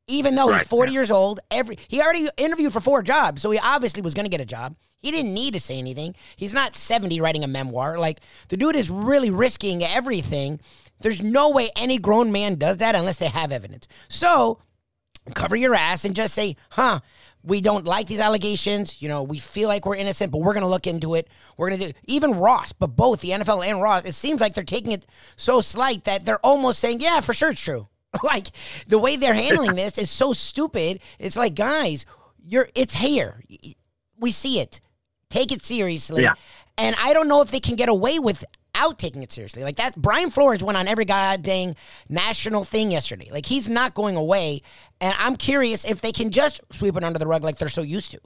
even 0.08 0.36
though 0.36 0.50
right. 0.50 0.60
he's 0.60 0.68
40 0.68 0.92
years 0.92 1.12
old 1.12 1.40
every 1.52 1.78
he 1.88 2.02
already 2.02 2.28
interviewed 2.38 2.74
for 2.74 2.80
four 2.80 3.02
jobs 3.02 3.42
so 3.42 3.52
he 3.52 3.60
obviously 3.64 4.02
was 4.02 4.14
going 4.14 4.26
to 4.26 4.30
get 4.30 4.42
a 4.42 4.46
job 4.46 4.76
he 5.00 5.12
didn't 5.12 5.34
need 5.34 5.54
to 5.54 5.60
say 5.60 5.78
anything 5.78 6.16
he's 6.36 6.54
not 6.54 6.76
70 6.76 7.20
writing 7.22 7.44
a 7.44 7.48
memoir 7.48 7.98
like 7.98 8.20
the 8.50 8.58
dude 8.58 8.76
is 8.76 8.90
really 8.90 9.30
risking 9.30 9.84
everything 9.84 10.60
there's 11.00 11.22
no 11.22 11.50
way 11.50 11.70
any 11.76 11.98
grown 11.98 12.32
man 12.32 12.56
does 12.56 12.78
that 12.78 12.96
unless 12.96 13.18
they 13.18 13.28
have 13.28 13.52
evidence 13.52 13.88
so 14.08 14.60
cover 15.34 15.56
your 15.56 15.74
ass 15.76 16.06
and 16.06 16.16
just 16.16 16.34
say 16.34 16.56
huh 16.72 17.00
we 17.44 17.62
don't 17.62 17.86
like 17.86 18.08
these 18.08 18.20
allegations. 18.20 19.02
You 19.02 19.10
know, 19.10 19.22
we 19.22 19.38
feel 19.38 19.68
like 19.68 19.86
we're 19.86 19.96
innocent, 19.96 20.32
but 20.32 20.40
we're 20.40 20.54
going 20.54 20.64
to 20.64 20.70
look 20.70 20.88
into 20.88 21.14
it. 21.16 21.28
We're 21.58 21.70
going 21.70 21.82
to 21.82 21.88
do 21.92 22.00
even 22.06 22.32
Ross, 22.36 22.72
but 22.72 22.96
both 22.96 23.22
the 23.22 23.32
NFL 23.32 23.66
and 23.66 23.82
Ross. 23.82 24.06
It 24.06 24.14
seems 24.14 24.42
like 24.42 24.54
they're 24.54 24.64
taking 24.64 24.92
it 24.92 25.06
so 25.36 25.62
slight 25.62 26.06
that 26.06 26.26
they're 26.26 26.44
almost 26.46 26.80
saying, 26.80 27.02
"Yeah, 27.02 27.20
for 27.20 27.34
sure 27.34 27.50
it's 27.50 27.62
true." 27.62 27.88
like 28.24 28.48
the 28.88 29.00
way 29.00 29.16
they're 29.16 29.34
handling 29.34 29.76
this 29.76 29.98
is 29.98 30.10
so 30.10 30.34
stupid. 30.34 31.00
It's 31.20 31.36
like, 31.36 31.56
guys, 31.56 32.06
you're 32.46 32.68
it's 32.76 32.96
here. 32.96 33.44
We 34.20 34.32
see 34.32 34.60
it. 34.60 34.82
Take 35.30 35.52
it 35.52 35.64
seriously. 35.64 36.24
Yeah. 36.24 36.34
And 36.78 36.96
I 37.00 37.14
don't 37.14 37.28
know 37.28 37.42
if 37.42 37.52
they 37.52 37.60
can 37.60 37.76
get 37.76 37.90
away 37.90 38.20
without 38.20 38.98
taking 38.98 39.24
it 39.24 39.32
seriously. 39.32 39.64
Like 39.64 39.78
that 39.78 39.96
Brian 39.96 40.30
Flores 40.30 40.64
went 40.64 40.78
on 40.78 40.88
every 40.88 41.06
goddamn 41.06 41.76
national 42.10 42.66
thing 42.66 42.92
yesterday. 42.92 43.30
Like 43.32 43.46
he's 43.46 43.68
not 43.68 43.94
going 43.94 44.16
away. 44.16 44.62
And 45.02 45.16
I'm 45.20 45.36
curious 45.36 45.86
if 45.86 46.02
they 46.02 46.12
can 46.12 46.32
just 46.32 46.62
sweep 46.72 46.96
it 46.96 47.04
under 47.04 47.20
the 47.20 47.28
rug 47.28 47.44
like 47.44 47.58
they're 47.58 47.70
so 47.70 47.82
used 47.82 48.12
to. 48.12 48.20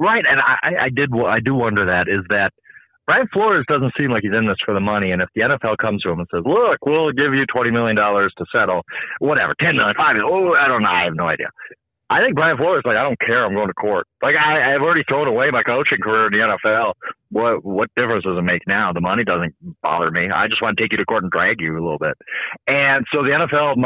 Right, 0.00 0.24
and 0.28 0.40
I, 0.40 0.84
I 0.84 0.88
did 0.90 1.10
I 1.12 1.40
do 1.40 1.54
wonder 1.54 1.86
that 1.86 2.06
is 2.08 2.24
that 2.28 2.52
Brian 3.08 3.26
Flores 3.32 3.64
doesn't 3.68 3.94
seem 3.98 4.10
like 4.10 4.22
he's 4.22 4.36
in 4.36 4.46
this 4.46 4.58
for 4.66 4.74
the 4.74 4.80
money. 4.80 5.12
And 5.12 5.22
if 5.22 5.30
the 5.34 5.40
NFL 5.40 5.78
comes 5.78 6.02
to 6.02 6.10
him 6.10 6.18
and 6.18 6.28
says, 6.30 6.42
"Look, 6.44 6.84
we'll 6.84 7.10
give 7.12 7.32
you 7.32 7.46
twenty 7.46 7.70
million 7.70 7.96
dollars 7.96 8.34
to 8.36 8.44
settle, 8.52 8.82
whatever, 9.18 9.54
ten 9.58 9.76
million, 9.76 9.94
five 9.96 10.14
million, 10.14 10.30
oh, 10.30 10.52
I 10.52 10.68
don't 10.68 10.82
know, 10.82 10.90
I 10.90 11.04
have 11.04 11.14
no 11.16 11.26
idea." 11.26 11.48
I 12.10 12.22
think 12.24 12.34
Brian 12.34 12.56
Flores 12.56 12.82
like 12.84 12.96
I 12.96 13.02
don't 13.02 13.20
care. 13.20 13.44
I'm 13.44 13.54
going 13.54 13.68
to 13.68 13.74
court. 13.74 14.06
Like 14.22 14.34
I, 14.34 14.74
I've 14.74 14.80
already 14.80 15.04
thrown 15.08 15.28
away 15.28 15.50
my 15.50 15.62
coaching 15.62 15.98
career 16.02 16.26
in 16.26 16.32
the 16.32 16.40
NFL. 16.40 16.94
What 17.30 17.64
what 17.64 17.90
difference 17.96 18.24
does 18.24 18.38
it 18.38 18.42
make 18.42 18.62
now? 18.66 18.92
The 18.92 19.02
money 19.02 19.24
doesn't 19.24 19.54
bother 19.82 20.10
me. 20.10 20.30
I 20.32 20.48
just 20.48 20.62
want 20.62 20.76
to 20.76 20.82
take 20.82 20.92
you 20.92 20.96
to 20.98 21.04
court 21.04 21.22
and 21.22 21.30
drag 21.30 21.60
you 21.60 21.72
a 21.72 21.84
little 21.84 21.98
bit. 22.00 22.16
And 22.66 23.04
so 23.12 23.20
the 23.20 23.36
NFL, 23.36 23.76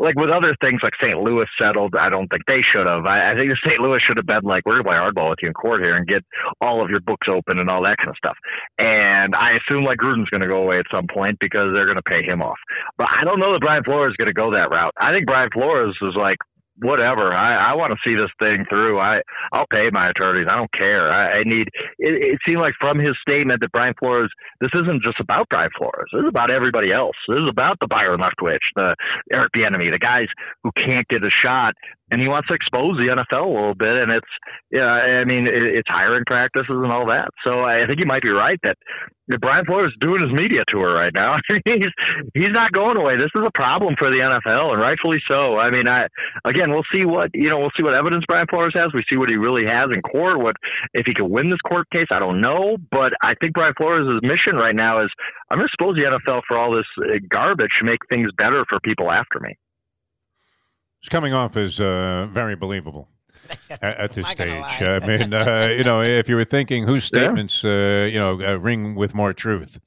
like 0.00 0.16
with 0.16 0.30
other 0.30 0.56
things 0.60 0.80
like 0.82 0.94
St. 1.00 1.22
Louis 1.22 1.46
settled, 1.54 1.94
I 1.94 2.10
don't 2.10 2.26
think 2.26 2.42
they 2.46 2.66
should 2.66 2.86
have. 2.86 3.06
I, 3.06 3.30
I 3.30 3.34
think 3.38 3.54
the 3.54 3.62
St. 3.62 3.78
Louis 3.78 4.02
should 4.02 4.16
have 4.16 4.26
been 4.26 4.42
like, 4.42 4.66
we're 4.66 4.82
gonna 4.82 4.90
play 4.90 4.98
hardball 4.98 5.30
with 5.30 5.38
you 5.42 5.48
in 5.48 5.54
court 5.54 5.80
here 5.80 5.94
and 5.94 6.06
get 6.06 6.26
all 6.60 6.82
of 6.82 6.90
your 6.90 7.00
books 7.00 7.28
open 7.30 7.62
and 7.62 7.70
all 7.70 7.82
that 7.86 7.98
kind 7.98 8.10
of 8.10 8.18
stuff. 8.18 8.36
And 8.78 9.36
I 9.38 9.54
assume 9.54 9.84
like 9.84 10.02
Gruden's 10.02 10.30
gonna 10.30 10.50
go 10.50 10.66
away 10.66 10.80
at 10.82 10.90
some 10.90 11.06
point 11.06 11.38
because 11.38 11.70
they're 11.72 11.86
gonna 11.86 12.02
pay 12.02 12.26
him 12.26 12.42
off. 12.42 12.58
But 12.98 13.06
I 13.06 13.22
don't 13.22 13.38
know 13.38 13.52
that 13.54 13.62
Brian 13.62 13.84
Flores 13.84 14.10
is 14.10 14.16
gonna 14.18 14.34
go 14.34 14.50
that 14.50 14.74
route. 14.74 14.94
I 14.98 15.14
think 15.14 15.26
Brian 15.26 15.50
Flores 15.54 15.94
is 16.02 16.18
like, 16.18 16.38
whatever. 16.80 17.32
I, 17.32 17.72
I 17.72 17.74
want 17.74 17.92
to 17.92 17.98
see 18.04 18.14
this 18.14 18.30
thing 18.38 18.64
through. 18.68 18.98
I 18.98 19.20
I'll 19.52 19.66
pay 19.70 19.90
my 19.92 20.10
attorneys. 20.10 20.46
I 20.50 20.56
don't 20.56 20.72
care. 20.72 21.12
I, 21.12 21.40
I 21.40 21.42
need. 21.44 21.68
It, 21.98 22.34
it 22.34 22.38
seemed 22.46 22.60
like 22.60 22.74
from 22.80 22.98
his 22.98 23.16
statement 23.20 23.60
that 23.60 23.72
Brian 23.72 23.94
Flores, 23.98 24.30
this 24.60 24.70
isn't 24.74 25.02
just 25.02 25.20
about 25.20 25.48
Brian 25.50 25.70
Flores. 25.76 26.10
This 26.12 26.22
is 26.22 26.28
about 26.28 26.50
everybody 26.50 26.92
else. 26.92 27.16
This 27.28 27.38
is 27.38 27.48
about 27.48 27.76
the 27.80 27.86
Byron 27.88 28.20
Leftwich, 28.20 28.64
the 28.74 28.94
Eric 29.32 29.52
Bieniemy, 29.56 29.90
the 29.90 29.98
guys 29.98 30.28
who 30.62 30.70
can't 30.76 31.06
get 31.08 31.22
a 31.22 31.30
shot 31.42 31.74
and 32.10 32.20
he 32.20 32.28
wants 32.28 32.48
to 32.48 32.54
expose 32.54 32.96
the 32.96 33.12
NFL 33.12 33.46
a 33.46 33.54
little 33.54 33.74
bit. 33.74 33.96
And 33.96 34.12
it's, 34.12 34.32
yeah, 34.70 34.88
I 35.20 35.24
mean, 35.24 35.46
it's 35.48 35.88
hiring 35.88 36.24
practices 36.26 36.70
and 36.70 36.92
all 36.92 37.06
that. 37.06 37.28
So 37.44 37.64
I 37.64 37.86
think 37.86 37.98
he 37.98 38.04
might 38.04 38.22
be 38.22 38.30
right 38.30 38.58
that 38.62 38.76
Brian 39.36 39.66
Flores 39.66 39.92
is 39.92 39.98
doing 40.00 40.22
his 40.22 40.32
media 40.32 40.64
tour 40.68 40.94
right 40.94 41.12
now. 41.12 41.36
he's 41.64 41.92
he's 42.32 42.54
not 42.56 42.72
going 42.72 42.96
away. 42.96 43.16
This 43.16 43.30
is 43.36 43.44
a 43.44 43.52
problem 43.52 43.94
for 43.98 44.08
the 44.08 44.24
NFL, 44.24 44.72
and 44.72 44.80
rightfully 44.80 45.20
so. 45.28 45.58
I 45.58 45.70
mean, 45.70 45.86
I 45.86 46.08
again, 46.46 46.70
we'll 46.72 46.88
see 46.90 47.04
what 47.04 47.30
you 47.34 47.50
know. 47.50 47.58
We'll 47.58 47.74
see 47.76 47.82
what 47.82 47.92
evidence 47.92 48.24
Brian 48.26 48.46
Flores 48.48 48.72
has. 48.74 48.92
We 48.94 49.04
see 49.10 49.16
what 49.16 49.28
he 49.28 49.36
really 49.36 49.66
has 49.68 49.90
in 49.92 50.00
court. 50.00 50.40
What 50.40 50.56
if 50.94 51.04
he 51.04 51.12
can 51.12 51.28
win 51.28 51.50
this 51.50 51.60
court 51.68 51.90
case? 51.90 52.08
I 52.10 52.18
don't 52.18 52.40
know, 52.40 52.78
but 52.90 53.12
I 53.20 53.34
think 53.38 53.52
Brian 53.52 53.74
Flores' 53.76 54.08
mission 54.22 54.56
right 54.56 54.74
now 54.74 55.04
is 55.04 55.10
I'm 55.50 55.58
going 55.58 55.68
to 55.68 55.72
expose 55.72 55.96
the 55.96 56.08
NFL 56.08 56.42
for 56.48 56.56
all 56.56 56.72
this 56.72 56.88
uh, 56.96 57.20
garbage 57.28 57.72
to 57.80 57.84
make 57.84 58.00
things 58.08 58.30
better 58.38 58.64
for 58.68 58.80
people 58.80 59.10
after 59.10 59.40
me. 59.40 59.56
It's 61.00 61.08
coming 61.08 61.32
off 61.32 61.56
as 61.56 61.80
uh, 61.80 62.26
very 62.30 62.56
believable 62.56 63.08
at, 63.70 63.82
at 63.82 64.12
this 64.12 64.26
stage. 64.26 64.82
I 64.82 64.98
mean, 65.06 65.32
uh, 65.32 65.68
you 65.76 65.84
know, 65.84 66.02
if 66.02 66.28
you 66.28 66.36
were 66.36 66.44
thinking 66.44 66.86
whose 66.86 67.04
statements, 67.04 67.62
yeah. 67.62 67.70
uh, 67.70 68.06
you 68.06 68.18
know, 68.18 68.40
uh, 68.40 68.56
ring 68.56 68.94
with 68.94 69.14
more 69.14 69.32
truth, 69.32 69.80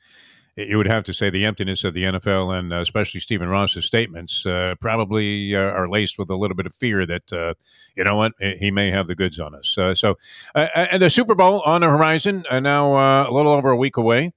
you 0.56 0.78
would 0.78 0.88
have 0.88 1.04
to 1.06 1.14
say 1.14 1.30
the 1.30 1.46
emptiness 1.46 1.84
of 1.84 1.94
the 1.94 2.04
NFL 2.04 2.58
and 2.58 2.74
uh, 2.74 2.82
especially 2.82 3.20
Stephen 3.20 3.50
Ross's 3.50 3.86
statements 3.86 4.46
uh, 4.46 4.76
probably 4.80 5.54
are 5.56 5.90
laced 5.90 6.18
with 6.18 6.30
a 6.30 6.36
little 6.36 6.56
bit 6.56 6.66
of 6.66 6.76
fear 6.76 7.06
that, 7.06 7.56
you 7.96 8.04
know 8.04 8.16
what, 8.16 8.34
he 8.40 8.72
may 8.72 8.92
have 8.92 9.08
the 9.08 9.16
goods 9.16 9.40
on 9.40 9.56
us. 9.56 9.78
so, 9.94 10.18
and 10.56 11.02
the 11.02 11.10
Super 11.10 11.36
Bowl 11.36 11.62
on 11.62 11.82
the 11.82 11.88
horizon, 11.88 12.44
now 12.52 13.28
a 13.28 13.32
little 13.32 13.54
over 13.54 13.72
a 13.72 13.78
week 13.78 13.98
away. 13.98 14.34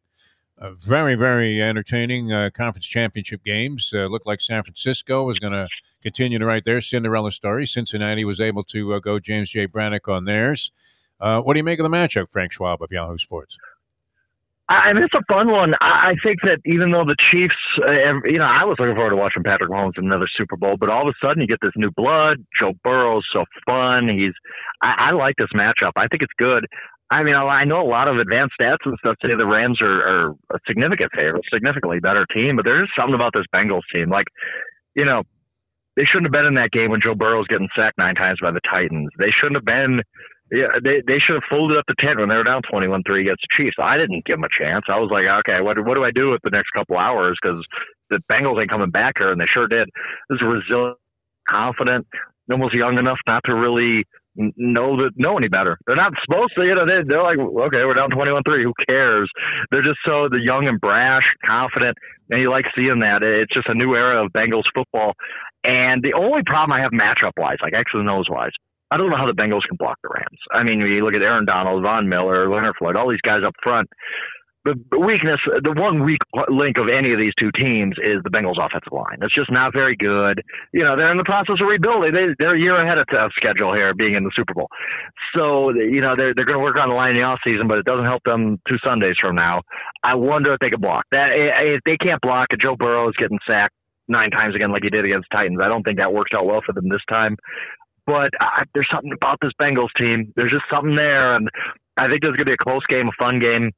very, 0.78 1.14
very 1.14 1.60
entertaining 1.60 2.30
conference 2.52 2.86
championship 2.86 3.44
games. 3.44 3.90
looked 3.92 4.26
like 4.26 4.40
San 4.40 4.62
Francisco 4.62 5.24
was 5.24 5.38
going 5.40 5.52
to 5.52 5.68
continue 6.04 6.38
to 6.38 6.46
write 6.46 6.64
their 6.64 6.80
Cinderella 6.80 7.32
story. 7.32 7.66
Cincinnati 7.66 8.24
was 8.24 8.40
able 8.40 8.62
to 8.64 8.94
uh, 8.94 8.98
go 9.00 9.18
James 9.18 9.50
J. 9.50 9.66
Braddock 9.66 10.06
on 10.06 10.24
theirs. 10.24 10.70
Uh, 11.20 11.40
what 11.40 11.54
do 11.54 11.58
you 11.58 11.64
make 11.64 11.80
of 11.80 11.84
the 11.84 11.96
matchup, 11.96 12.30
Frank 12.30 12.52
Schwab 12.52 12.82
of 12.82 12.92
Yahoo 12.92 13.18
Sports? 13.18 13.56
I 14.68 14.94
mean, 14.94 15.02
it's 15.04 15.14
a 15.14 15.22
fun 15.28 15.50
one. 15.50 15.74
I 15.82 16.14
think 16.24 16.40
that 16.42 16.58
even 16.64 16.90
though 16.90 17.04
the 17.04 17.16
Chiefs, 17.30 17.54
uh, 17.86 18.16
you 18.24 18.38
know, 18.38 18.48
I 18.48 18.64
was 18.64 18.76
looking 18.78 18.94
forward 18.94 19.10
to 19.10 19.16
watching 19.16 19.42
Patrick 19.42 19.70
Mahomes 19.70 19.98
in 19.98 20.06
another 20.06 20.28
Super 20.38 20.56
Bowl, 20.56 20.76
but 20.80 20.88
all 20.88 21.06
of 21.06 21.14
a 21.14 21.26
sudden 21.26 21.42
you 21.42 21.46
get 21.46 21.58
this 21.60 21.76
new 21.76 21.90
blood. 21.90 22.38
Joe 22.58 22.72
Burrow's 22.82 23.26
so 23.30 23.44
fun. 23.66 24.08
He's, 24.08 24.32
I, 24.80 25.08
I 25.08 25.10
like 25.12 25.34
this 25.36 25.52
matchup. 25.54 25.92
I 25.96 26.08
think 26.08 26.22
it's 26.22 26.32
good. 26.38 26.66
I 27.10 27.22
mean, 27.22 27.34
I 27.34 27.64
know 27.64 27.82
a 27.82 27.86
lot 27.86 28.08
of 28.08 28.16
advanced 28.16 28.54
stats 28.58 28.78
and 28.86 28.96
stuff 28.98 29.16
say 29.20 29.36
the 29.36 29.46
Rams 29.46 29.82
are, 29.82 30.02
are 30.02 30.30
a 30.50 30.58
significant 30.66 31.12
favorite, 31.14 31.44
significantly 31.52 32.00
better 32.00 32.26
team, 32.34 32.56
but 32.56 32.64
there's 32.64 32.90
something 32.98 33.14
about 33.14 33.32
this 33.34 33.44
Bengals 33.54 33.84
team. 33.92 34.08
Like, 34.08 34.26
you 34.96 35.04
know, 35.04 35.24
they 35.96 36.04
shouldn't 36.04 36.26
have 36.26 36.32
been 36.32 36.46
in 36.46 36.54
that 36.54 36.72
game 36.72 36.90
when 36.90 37.00
Joe 37.00 37.14
Burrow's 37.14 37.46
getting 37.46 37.68
sacked 37.76 37.98
nine 37.98 38.14
times 38.14 38.38
by 38.42 38.50
the 38.50 38.60
Titans. 38.68 39.10
They 39.18 39.30
shouldn't 39.30 39.56
have 39.56 39.64
been. 39.64 40.02
Yeah, 40.52 40.76
they 40.82 41.02
they 41.06 41.18
should 41.18 41.34
have 41.34 41.48
folded 41.48 41.78
up 41.78 41.84
the 41.88 41.94
tent 41.98 42.20
when 42.20 42.28
they 42.28 42.36
were 42.36 42.44
down 42.44 42.62
twenty-one 42.70 43.02
three 43.06 43.22
against 43.22 43.42
the 43.42 43.56
Chiefs. 43.56 43.76
I 43.80 43.96
didn't 43.96 44.24
give 44.26 44.36
them 44.36 44.44
a 44.44 44.52
chance. 44.52 44.84
I 44.88 44.98
was 44.98 45.10
like, 45.10 45.24
okay, 45.24 45.62
what 45.62 45.78
what 45.84 45.94
do 45.94 46.04
I 46.04 46.10
do 46.10 46.30
with 46.30 46.42
the 46.44 46.50
next 46.50 46.70
couple 46.76 46.98
hours? 46.98 47.38
Because 47.40 47.64
the 48.10 48.20
Bengals 48.30 48.60
ain't 48.60 48.70
coming 48.70 48.90
back 48.90 49.14
here, 49.16 49.32
and 49.32 49.40
they 49.40 49.48
sure 49.52 49.66
did. 49.66 49.88
This 50.28 50.36
is 50.36 50.46
resilient, 50.46 50.98
confident, 51.48 52.06
almost 52.50 52.74
young 52.74 52.98
enough 52.98 53.18
not 53.26 53.42
to 53.46 53.54
really 53.54 54.04
know 54.36 54.96
that 54.96 55.12
know 55.16 55.36
any 55.36 55.48
better. 55.48 55.78
They're 55.86 55.96
not 55.96 56.12
supposed 56.24 56.52
to, 56.56 56.64
you 56.64 56.74
know. 56.74 56.86
They, 56.86 57.06
they're 57.06 57.22
like, 57.22 57.38
okay, 57.38 57.84
we're 57.84 57.94
down 57.94 58.10
twenty-one 58.10 58.42
three. 58.44 58.64
Who 58.64 58.72
cares? 58.86 59.30
They're 59.70 59.82
just 59.82 59.98
so 60.04 60.28
the 60.28 60.40
young 60.40 60.66
and 60.66 60.80
brash, 60.80 61.24
confident, 61.44 61.96
and 62.30 62.40
you 62.40 62.50
like 62.50 62.66
seeing 62.76 63.00
that. 63.00 63.22
It's 63.22 63.54
just 63.54 63.68
a 63.68 63.74
new 63.74 63.94
era 63.94 64.24
of 64.24 64.32
Bengals 64.32 64.64
football. 64.74 65.12
And 65.64 66.02
the 66.02 66.14
only 66.14 66.42
problem 66.44 66.72
I 66.72 66.80
have 66.82 66.92
matchup 66.92 67.32
wise, 67.38 67.56
like 67.62 67.72
X's 67.72 67.94
and 67.94 68.10
O's 68.10 68.28
wise, 68.28 68.52
I 68.90 68.96
don't 68.96 69.10
know 69.10 69.16
how 69.16 69.26
the 69.26 69.32
Bengals 69.32 69.66
can 69.66 69.76
block 69.78 69.98
the 70.02 70.10
Rams. 70.12 70.40
I 70.52 70.62
mean, 70.62 70.80
you 70.80 71.04
look 71.04 71.14
at 71.14 71.22
Aaron 71.22 71.46
Donald, 71.46 71.82
Von 71.82 72.08
Miller, 72.08 72.48
Leonard 72.50 72.76
Floyd, 72.78 72.96
all 72.96 73.10
these 73.10 73.20
guys 73.22 73.40
up 73.46 73.54
front. 73.62 73.88
The 74.64 74.98
weakness, 74.98 75.40
the 75.44 75.76
one 75.76 76.04
weak 76.04 76.20
link 76.48 76.78
of 76.78 76.88
any 76.88 77.12
of 77.12 77.18
these 77.18 77.36
two 77.38 77.52
teams 77.52 77.96
is 78.00 78.24
the 78.24 78.30
Bengals' 78.30 78.56
offensive 78.56 78.92
line. 78.92 79.20
It's 79.20 79.34
just 79.34 79.52
not 79.52 79.72
very 79.72 79.94
good. 79.94 80.40
You 80.72 80.84
know, 80.84 80.96
they're 80.96 81.12
in 81.12 81.18
the 81.18 81.28
process 81.28 81.60
of 81.60 81.68
rebuilding. 81.68 82.12
They, 82.12 82.32
they're 82.38 82.56
a 82.56 82.58
year 82.58 82.80
ahead 82.80 82.96
of, 82.96 83.04
schedule 83.36 83.74
here, 83.74 83.92
being 83.92 84.14
in 84.14 84.24
the 84.24 84.32
Super 84.34 84.54
Bowl. 84.54 84.68
So, 85.36 85.70
you 85.70 86.00
know, 86.00 86.16
they're 86.16 86.32
they're 86.34 86.48
going 86.48 86.58
to 86.58 86.64
work 86.64 86.76
on 86.80 86.88
the 86.88 86.94
line 86.94 87.10
in 87.10 87.16
the 87.16 87.22
off 87.22 87.40
season, 87.44 87.68
but 87.68 87.78
it 87.78 87.84
doesn't 87.84 88.06
help 88.06 88.22
them 88.24 88.58
two 88.66 88.78
Sundays 88.82 89.16
from 89.20 89.36
now. 89.36 89.60
I 90.02 90.14
wonder 90.14 90.52
if 90.54 90.60
they 90.60 90.70
can 90.70 90.80
block 90.80 91.04
that. 91.10 91.30
Eh, 91.32 91.52
eh, 91.52 91.76
if 91.76 91.80
they 91.84 91.96
can't 91.96 92.20
block, 92.22 92.48
Joe 92.60 92.76
Burrow 92.76 93.08
is 93.08 93.14
getting 93.18 93.38
sacked 93.46 93.74
nine 94.08 94.30
times 94.30 94.54
again 94.54 94.72
like 94.72 94.82
he 94.82 94.90
did 94.90 95.04
against 95.04 95.28
Titans. 95.30 95.58
I 95.62 95.68
don't 95.68 95.82
think 95.82 95.98
that 95.98 96.12
works 96.12 96.32
out 96.34 96.46
well 96.46 96.60
for 96.64 96.72
them 96.72 96.88
this 96.88 97.04
time. 97.08 97.36
But 98.06 98.30
there's 98.74 98.88
something 98.92 99.12
about 99.12 99.38
this 99.40 99.52
Bengals 99.60 99.92
team. 99.96 100.32
There's 100.36 100.52
just 100.52 100.64
something 100.70 100.96
there, 100.96 101.36
and 101.36 101.48
I 101.96 102.08
think 102.08 102.20
there's 102.20 102.36
going 102.36 102.46
to 102.46 102.52
be 102.52 102.58
a 102.60 102.64
close 102.64 102.84
game, 102.88 103.08
a 103.08 103.16
fun 103.18 103.40
game. 103.40 103.72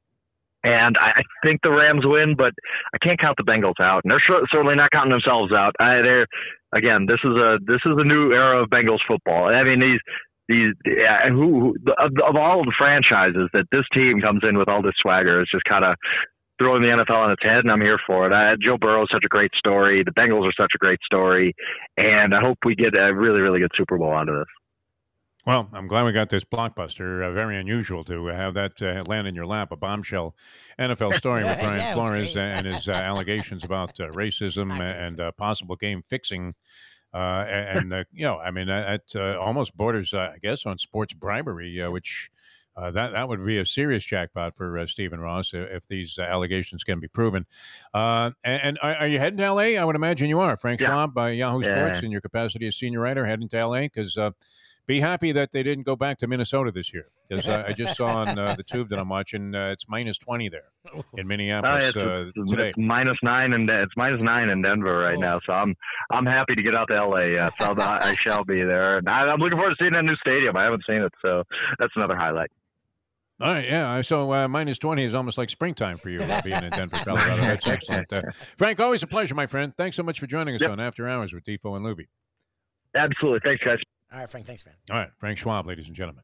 And 0.67 0.97
I, 0.99 1.21
I 1.21 1.23
think 1.45 1.61
the 1.63 1.71
Rams 1.71 2.03
win, 2.03 2.35
but 2.35 2.51
I 2.93 2.97
can't 2.99 3.19
count 3.19 3.37
the 3.37 3.47
Bengals 3.47 3.79
out, 3.79 4.03
and 4.03 4.11
they're 4.11 4.43
certainly 4.51 4.75
not 4.75 4.91
counting 4.91 5.15
themselves 5.15 5.53
out. 5.53 5.73
I, 5.79 6.03
they're 6.03 6.27
again, 6.75 7.05
this 7.07 7.23
is 7.23 7.31
a 7.31 7.57
this 7.65 7.79
is 7.85 7.95
a 7.95 8.03
new 8.03 8.33
era 8.33 8.61
of 8.61 8.69
Bengals 8.69 8.99
football. 9.07 9.47
I 9.47 9.63
mean, 9.63 9.79
these 9.79 10.01
these 10.49 10.75
yeah, 10.85 11.29
who, 11.29 11.71
who 11.71 11.93
of, 11.97 12.11
of 12.19 12.35
all 12.35 12.65
the 12.65 12.75
franchises 12.77 13.47
that 13.53 13.71
this 13.71 13.87
team 13.93 14.19
comes 14.19 14.41
in 14.43 14.57
with 14.57 14.67
all 14.67 14.81
this 14.81 14.99
swagger 15.01 15.41
is 15.41 15.47
just 15.51 15.63
kind 15.63 15.85
of 15.85 15.95
throwing 16.59 16.81
the 16.81 16.89
NFL 16.89 17.15
on 17.15 17.31
its 17.31 17.43
head, 17.43 17.63
and 17.63 17.71
I'm 17.71 17.81
here 17.81 17.99
for 18.05 18.27
it. 18.27 18.33
Uh, 18.33 18.57
Joe 18.59 18.77
Burrow 18.77 19.03
is 19.03 19.09
such 19.11 19.23
a 19.23 19.29
great 19.29 19.51
story. 19.55 20.03
The 20.03 20.11
Bengals 20.11 20.47
are 20.47 20.59
such 20.59 20.71
a 20.75 20.79
great 20.79 20.99
story, 21.05 21.53
and 21.95 22.35
I 22.35 22.41
hope 22.41 22.57
we 22.65 22.75
get 22.75 22.95
a 22.95 23.13
really, 23.13 23.39
really 23.39 23.59
good 23.59 23.71
Super 23.77 23.97
Bowl 23.97 24.11
out 24.11 24.27
of 24.27 24.35
this. 24.35 24.51
Well, 25.47 25.69
I'm 25.71 25.87
glad 25.87 26.03
we 26.03 26.11
got 26.11 26.29
this 26.29 26.43
blockbuster. 26.43 27.25
Uh, 27.25 27.31
very 27.31 27.57
unusual 27.57 28.03
to 28.03 28.25
have 28.25 28.53
that 28.55 28.81
uh, 28.81 29.05
land 29.07 29.29
in 29.29 29.33
your 29.33 29.45
lap, 29.45 29.71
a 29.71 29.77
bombshell 29.77 30.35
NFL 30.77 31.17
story 31.17 31.45
with 31.45 31.57
Brian 31.61 31.77
yeah, 31.77 31.93
Flores 31.93 32.35
and 32.35 32.67
his 32.67 32.89
uh, 32.89 32.91
allegations 32.91 33.63
about 33.63 33.97
uh, 33.97 34.09
racism 34.09 34.77
and 34.81 35.21
uh, 35.21 35.31
possible 35.31 35.77
game 35.77 36.03
fixing. 36.09 36.53
and, 37.13 38.05
you 38.11 38.25
know, 38.25 38.39
I 38.39 38.51
mean, 38.51 38.67
that 38.67 39.03
almost 39.15 39.77
borders, 39.77 40.13
I 40.13 40.35
guess, 40.43 40.65
on 40.65 40.79
sports 40.79 41.13
bribery, 41.13 41.81
which 41.87 42.29
uh, 42.77 42.91
that 42.91 43.13
that 43.13 43.27
would 43.27 43.43
be 43.43 43.57
a 43.57 43.65
serious 43.65 44.03
jackpot 44.03 44.53
for 44.53 44.77
uh, 44.77 44.85
Stephen 44.85 45.19
Ross 45.19 45.51
if 45.53 45.87
these 45.87 46.19
uh, 46.19 46.23
allegations 46.23 46.83
can 46.83 46.99
be 46.99 47.07
proven. 47.07 47.45
Uh, 47.93 48.31
and, 48.43 48.61
and 48.61 48.79
are, 48.83 48.95
are, 48.95 49.07
you 49.07 49.17
heading 49.17 49.37
to 49.37 49.45
L.A.? 49.45 49.77
I 49.77 49.83
would 49.83 49.95
imagine 49.95 50.29
you 50.29 50.39
are. 50.39 50.55
Frank 50.57 50.81
yeah. 50.81 50.87
Schwab 50.89 51.13
by 51.13 51.31
Yahoo 51.31 51.61
yeah. 51.61 51.85
Sports 51.85 52.03
in 52.03 52.11
your 52.11 52.21
capacity 52.21 52.67
as 52.67 52.75
senior 52.75 52.99
writer 52.99 53.25
heading 53.25 53.49
to 53.49 53.57
L.A. 53.57 53.81
because 53.87 54.15
uh, 54.15 54.31
be 54.87 54.99
happy 55.01 55.33
that 55.33 55.51
they 55.51 55.63
didn't 55.63 55.83
go 55.83 55.95
back 55.95 56.17
to 56.19 56.27
Minnesota 56.27 56.71
this 56.71 56.93
year 56.93 57.07
because 57.27 57.45
I 57.47 57.73
just 57.73 57.97
saw 57.97 58.23
on 58.25 58.35
the 58.35 58.63
tube 58.65 58.89
that 58.89 58.99
I'm 58.99 59.09
watching 59.09 59.53
it's 59.53 59.87
minus 59.87 60.17
twenty 60.17 60.49
there 60.49 60.71
in 61.17 61.27
Minneapolis 61.27 61.95
oh, 61.97 62.31
it's, 62.33 62.51
today. 62.51 62.69
It's 62.69 62.77
minus 62.77 63.17
nine 63.21 63.53
and 63.53 63.69
it's 63.69 63.93
minus 63.97 64.21
nine 64.21 64.49
in 64.49 64.61
Denver 64.61 64.97
right 64.97 65.17
oh. 65.17 65.21
now. 65.21 65.39
So 65.45 65.53
I'm 65.53 65.75
I'm 66.09 66.25
happy 66.25 66.55
to 66.55 66.63
get 66.63 66.73
out 66.73 66.87
to 66.87 66.95
L.A. 66.95 67.33
Yeah, 67.33 67.49
so 67.59 67.73
I, 67.77 68.11
I 68.11 68.15
shall 68.15 68.43
be 68.45 68.63
there. 68.63 68.97
And 68.97 69.09
I, 69.09 69.21
I'm 69.23 69.39
looking 69.39 69.57
forward 69.57 69.71
to 69.71 69.75
seeing 69.79 69.93
that 69.93 70.05
new 70.05 70.15
stadium. 70.15 70.55
I 70.55 70.63
haven't 70.63 70.83
seen 70.87 71.01
it, 71.01 71.13
so 71.21 71.43
that's 71.79 71.93
another 71.95 72.15
highlight. 72.15 72.49
All 73.39 73.53
right, 73.53 73.67
yeah. 73.67 74.01
So 74.01 74.33
uh, 74.33 74.47
minus 74.47 74.79
20 74.79 75.03
is 75.03 75.13
almost 75.13 75.37
like 75.37 75.49
springtime 75.49 75.97
for 75.97 76.09
you 76.09 76.21
uh, 76.21 76.41
being 76.43 76.63
in 76.63 76.71
Denver, 76.71 76.97
Colorado. 76.97 77.41
That's 77.41 77.67
excellent. 77.67 78.11
Uh, 78.11 78.23
Frank, 78.57 78.79
always 78.79 79.03
a 79.03 79.07
pleasure, 79.07 79.35
my 79.35 79.45
friend. 79.45 79.73
Thanks 79.77 79.95
so 79.95 80.01
much 80.01 80.19
for 80.19 80.25
joining 80.25 80.55
us 80.55 80.61
yep. 80.61 80.71
on 80.71 80.79
After 80.79 81.07
Hours 81.07 81.33
with 81.33 81.43
Defo 81.43 81.75
and 81.75 81.85
Luby. 81.85 82.07
Absolutely. 82.95 83.39
Thanks, 83.43 83.63
guys. 83.63 83.77
All 84.11 84.19
right, 84.19 84.29
Frank. 84.29 84.45
Thanks, 84.45 84.65
man. 84.65 84.75
All 84.89 84.97
right, 84.97 85.09
Frank 85.19 85.37
Schwab, 85.37 85.67
ladies 85.67 85.87
and 85.87 85.95
gentlemen. 85.95 86.23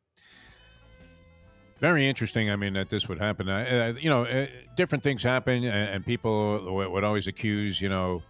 Very 1.80 2.08
interesting. 2.08 2.50
I 2.50 2.56
mean, 2.56 2.74
that 2.74 2.90
this 2.90 3.10
would 3.10 3.20
happen. 3.20 3.50
Uh, 3.50 3.94
you 4.00 4.10
know, 4.10 4.24
uh, 4.24 4.48
different 4.78 5.04
things 5.04 5.22
happen, 5.22 5.66
and, 5.66 5.90
and 5.90 6.06
people 6.06 6.74
would 6.74 7.04
always 7.04 7.28
accuse, 7.28 7.82
you 7.82 7.90
know, 7.90 8.24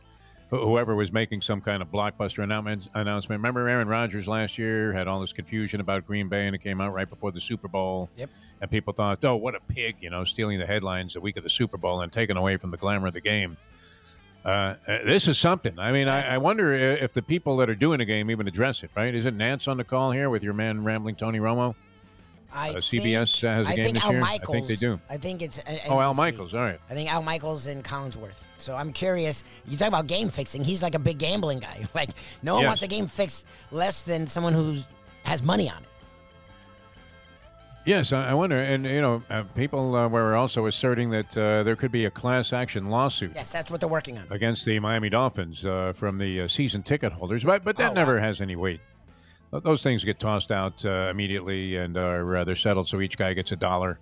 whoever 0.49 0.95
was 0.95 1.11
making 1.11 1.41
some 1.41 1.61
kind 1.61 1.81
of 1.81 1.89
blockbuster 1.89 2.43
announcement. 2.43 2.87
Announcement. 2.95 3.39
Remember 3.39 3.67
Aaron 3.67 3.87
Rodgers 3.87 4.27
last 4.27 4.57
year 4.57 4.91
had 4.93 5.07
all 5.07 5.19
this 5.19 5.33
confusion 5.33 5.81
about 5.81 6.07
Green 6.07 6.29
Bay, 6.29 6.47
and 6.47 6.55
it 6.55 6.59
came 6.59 6.81
out 6.81 6.93
right 6.93 7.09
before 7.09 7.31
the 7.31 7.41
Super 7.41 7.67
Bowl. 7.67 8.09
Yep. 8.17 8.29
And 8.61 8.71
people 8.71 8.93
thought, 8.93 9.23
"Oh, 9.23 9.35
what 9.35 9.55
a 9.55 9.59
pig!" 9.59 9.97
You 9.99 10.09
know, 10.09 10.23
stealing 10.23 10.57
the 10.57 10.65
headlines 10.65 11.13
the 11.13 11.21
week 11.21 11.37
of 11.37 11.43
the 11.43 11.49
Super 11.49 11.77
Bowl 11.77 12.01
and 12.01 12.11
taking 12.11 12.37
away 12.37 12.57
from 12.57 12.71
the 12.71 12.77
glamour 12.77 13.07
of 13.07 13.13
the 13.13 13.21
game. 13.21 13.57
Uh, 14.45 14.47
uh 14.47 14.75
this 15.05 15.27
is 15.27 15.37
something. 15.37 15.77
I 15.79 15.91
mean, 15.91 16.07
I, 16.07 16.35
I, 16.35 16.37
wonder 16.37 16.73
if 16.73 17.13
the 17.13 17.21
people 17.21 17.57
that 17.57 17.69
are 17.69 17.75
doing 17.75 17.99
the 17.99 18.05
game 18.05 18.29
even 18.29 18.47
address 18.47 18.83
it. 18.83 18.91
Right? 18.95 19.15
Is 19.15 19.25
it 19.25 19.33
Nance 19.33 19.67
on 19.67 19.77
the 19.77 19.83
call 19.83 20.11
here 20.11 20.29
with 20.29 20.43
your 20.43 20.53
man 20.53 20.83
rambling 20.83 21.15
Tony 21.15 21.39
Romo? 21.39 21.75
I 22.53 22.69
uh, 22.69 22.75
CBS 22.75 23.41
think, 23.41 23.51
has 23.51 23.67
a 23.67 23.69
I 23.69 23.75
game 23.75 23.93
this 23.93 24.03
Al 24.03 24.11
year. 24.11 24.21
Michaels, 24.21 24.49
I 24.49 24.53
think 24.53 24.67
they 24.67 24.75
do. 24.75 24.99
I 25.09 25.17
think 25.17 25.41
it's 25.41 25.59
NBC. 25.63 25.89
oh 25.89 25.99
Al 25.99 26.13
Michaels. 26.13 26.53
All 26.53 26.61
right. 26.61 26.79
I 26.89 26.93
think 26.93 27.11
Al 27.11 27.23
Michaels 27.23 27.67
and 27.67 27.83
Collinsworth. 27.83 28.43
So 28.57 28.75
I'm 28.75 28.93
curious. 28.93 29.43
You 29.65 29.77
talk 29.77 29.87
about 29.87 30.07
game 30.07 30.29
fixing. 30.29 30.63
He's 30.63 30.83
like 30.83 30.95
a 30.95 30.99
big 30.99 31.17
gambling 31.17 31.59
guy. 31.59 31.87
Like 31.95 32.09
no 32.41 32.55
one 32.55 32.63
yes. 32.63 32.69
wants 32.69 32.83
a 32.83 32.87
game 32.87 33.05
fixed 33.07 33.45
less 33.71 34.03
than 34.03 34.25
someone 34.25 34.53
who 34.53 34.79
has 35.25 35.43
money 35.43 35.69
on 35.69 35.77
it. 35.77 35.89
Yes, 37.85 38.13
I 38.13 38.33
wonder, 38.33 38.59
and 38.59 38.85
you 38.85 39.01
know, 39.01 39.23
uh, 39.29 39.43
people 39.55 39.95
uh, 39.95 40.07
were 40.07 40.35
also 40.35 40.67
asserting 40.67 41.09
that 41.09 41.37
uh, 41.37 41.63
there 41.63 41.75
could 41.75 41.91
be 41.91 42.05
a 42.05 42.11
class 42.11 42.53
action 42.53 42.87
lawsuit. 42.87 43.33
Yes, 43.35 43.51
that's 43.51 43.69
what 43.69 43.81
they're 43.81 43.89
working 43.89 44.17
on 44.17 44.25
against 44.29 44.63
the 44.63 44.79
Miami 44.79 45.09
Dolphins 45.09 45.65
uh, 45.65 45.91
from 45.93 46.17
the 46.17 46.41
uh, 46.41 46.47
season 46.47 46.81
ticket 46.83 47.11
holders, 47.11 47.43
but 47.43 47.65
but 47.65 47.75
that 47.75 47.91
oh, 47.91 47.93
never 47.93 48.15
wow. 48.15 48.21
has 48.21 48.39
any 48.39 48.55
weight 48.55 48.79
those 49.61 49.83
things 49.83 50.03
get 50.03 50.19
tossed 50.19 50.51
out 50.51 50.83
uh, 50.85 51.09
immediately 51.11 51.75
and 51.75 51.97
are 51.97 52.43
they're 52.45 52.55
settled 52.55 52.87
so 52.87 53.01
each 53.01 53.17
guy 53.17 53.33
gets 53.33 53.51
a 53.51 53.55
dollar 53.55 53.99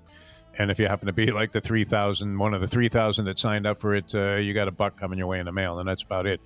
and 0.57 0.71
if 0.71 0.79
you 0.79 0.87
happen 0.87 1.07
to 1.07 1.13
be 1.13 1.31
like 1.31 1.51
the 1.51 1.61
3000 1.61 2.37
one 2.37 2.53
of 2.53 2.61
the 2.61 2.67
3000 2.67 3.25
that 3.25 3.37
signed 3.37 3.67
up 3.67 3.79
for 3.79 3.95
it 3.95 4.13
uh, 4.15 4.35
you 4.35 4.53
got 4.53 4.67
a 4.67 4.71
buck 4.71 4.97
coming 4.97 5.17
your 5.17 5.27
way 5.27 5.39
in 5.39 5.45
the 5.45 5.51
mail 5.51 5.79
and 5.79 5.87
that's 5.87 6.03
about 6.03 6.25
it 6.25 6.39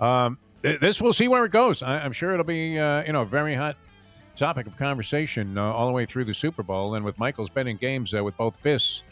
um, 0.00 0.38
this 0.62 1.00
we'll 1.00 1.12
see 1.12 1.28
where 1.28 1.44
it 1.44 1.52
goes 1.52 1.82
I, 1.82 2.04
am 2.04 2.12
sure 2.12 2.32
it'll 2.32 2.44
be 2.44 2.78
uh, 2.78 3.04
you 3.04 3.12
know 3.12 3.24
very 3.24 3.54
hot 3.54 3.76
topic 4.40 4.66
of 4.66 4.76
conversation 4.76 5.56
uh, 5.56 5.62
all 5.62 5.86
the 5.86 5.92
way 5.92 6.06
through 6.06 6.24
the 6.24 6.34
super 6.34 6.62
bowl 6.62 6.94
and 6.94 7.04
with 7.04 7.18
michael's 7.18 7.50
betting 7.50 7.76
games 7.76 8.14
uh, 8.14 8.24
with 8.24 8.36
both 8.36 8.56
fists 8.56 9.02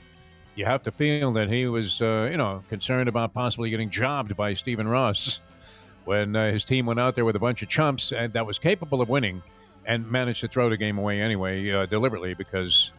you 0.57 0.64
have 0.64 0.83
to 0.83 0.91
feel 0.91 1.33
that 1.33 1.49
he 1.49 1.67
was 1.67 2.01
you 2.01 2.37
know 2.37 2.62
concerned 2.69 3.09
about 3.09 3.33
possibly 3.33 3.71
getting 3.71 3.91
jobbed 3.91 4.37
by 4.37 4.55
stephen 4.55 4.88
ross 4.88 5.41
when 6.07 6.35
uh, 6.35 6.51
his 6.51 6.64
team 6.64 6.87
went 6.87 6.99
out 6.99 7.14
there 7.14 7.25
with 7.25 7.37
a 7.37 7.38
bunch 7.38 7.62
of 7.62 7.69
chumps 7.69 8.11
and 8.12 8.33
that 8.33 8.47
was 8.47 8.59
capable 8.59 9.03
of 9.03 9.09
winning 9.09 9.43
and 9.85 10.11
managed 10.11 10.41
to 10.41 10.49
throw 10.49 10.71
the 10.71 10.77
game 10.77 10.99
away 10.99 11.21
anyway 11.21 11.71
uh, 11.71 11.85
deliberately 11.87 12.35
because 12.35 12.93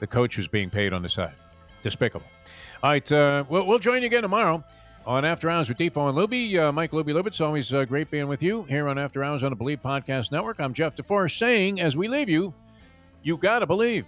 the 0.00 0.06
coach 0.06 0.36
was 0.38 0.48
being 0.48 0.70
paid 0.70 0.92
on 0.92 1.02
the 1.02 1.08
side. 1.08 1.34
Despicable. 1.82 2.26
All 2.82 2.90
right, 2.90 3.12
uh, 3.12 3.44
we'll, 3.48 3.66
we'll 3.66 3.78
join 3.78 4.02
you 4.02 4.06
again 4.06 4.22
tomorrow 4.22 4.64
on 5.06 5.24
After 5.24 5.48
Hours 5.50 5.68
with 5.68 5.78
Defo 5.78 6.08
and 6.08 6.16
Luby. 6.16 6.56
Uh, 6.58 6.72
Mike 6.72 6.92
Luby 6.92 7.14
Lubitz, 7.14 7.44
always 7.44 7.72
uh, 7.72 7.84
great 7.84 8.10
being 8.10 8.28
with 8.28 8.42
you 8.42 8.64
here 8.64 8.88
on 8.88 8.98
After 8.98 9.22
Hours 9.22 9.42
on 9.42 9.50
the 9.50 9.56
Bleav 9.56 9.80
Podcast 9.80 10.30
Network. 10.30 10.60
I'm 10.60 10.72
Jeff 10.72 10.96
DeForest 10.96 11.38
saying, 11.38 11.80
as 11.80 11.96
we 11.96 12.08
leave 12.08 12.28
you, 12.28 12.54
you 13.22 13.36
got 13.36 13.60
to 13.60 13.66
believe. 13.66 14.06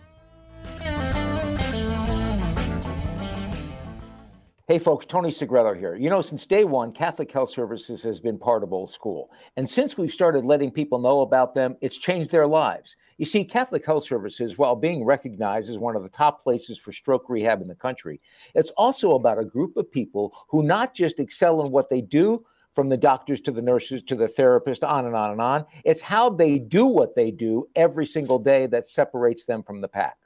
Hey 4.69 4.79
folks, 4.79 5.05
Tony 5.05 5.33
Segreto 5.33 5.75
here. 5.75 5.97
You 5.97 6.09
know, 6.09 6.21
since 6.21 6.47
day 6.47 6.63
one, 6.63 6.93
Catholic 6.93 7.33
Health 7.33 7.51
Services 7.51 8.01
has 8.05 8.21
been 8.21 8.39
part 8.39 8.63
of 8.63 8.73
Old 8.73 8.93
School. 8.93 9.33
And 9.57 9.69
since 9.69 9.99
we've 9.99 10.13
started 10.13 10.45
letting 10.45 10.71
people 10.71 11.01
know 11.01 11.23
about 11.23 11.53
them, 11.53 11.77
it's 11.81 11.99
changed 11.99 12.31
their 12.31 12.47
lives. 12.47 12.95
You 13.19 13.25
see, 13.25 13.45
Catholic 13.45 13.85
Health 13.85 14.05
Services, 14.05 14.59
while 14.59 14.77
being 14.77 15.05
recognized 15.05 15.69
as 15.69 15.81
one 15.81 15.97
of 15.97 16.05
the 16.05 16.09
top 16.09 16.41
places 16.41 16.79
for 16.79 16.93
stroke 16.93 17.29
rehab 17.29 17.61
in 17.61 17.67
the 17.67 17.75
country, 17.75 18.21
it's 18.55 18.71
also 18.77 19.17
about 19.17 19.41
a 19.41 19.45
group 19.45 19.77
of 19.77 19.91
people 19.91 20.33
who 20.49 20.63
not 20.63 20.95
just 20.95 21.19
excel 21.19 21.63
in 21.63 21.73
what 21.73 21.91
they 21.91 22.01
do, 22.01 22.47
from 22.73 22.89
the 22.89 22.97
doctors 22.97 23.41
to 23.43 23.51
the 23.51 23.61
nurses 23.61 24.03
to 24.05 24.15
the 24.15 24.29
therapist, 24.29 24.85
on 24.85 25.07
and 25.07 25.15
on 25.17 25.33
and 25.33 25.41
on. 25.41 25.67
It's 25.85 26.01
how 26.01 26.31
they 26.31 26.59
do 26.59 26.87
what 26.87 27.15
they 27.15 27.31
do 27.31 27.69
every 27.75 28.07
single 28.07 28.39
day 28.39 28.67
that 28.69 28.89
separates 28.89 29.45
them 29.45 29.63
from 29.63 29.81
the 29.81 29.89
pack. 29.89 30.17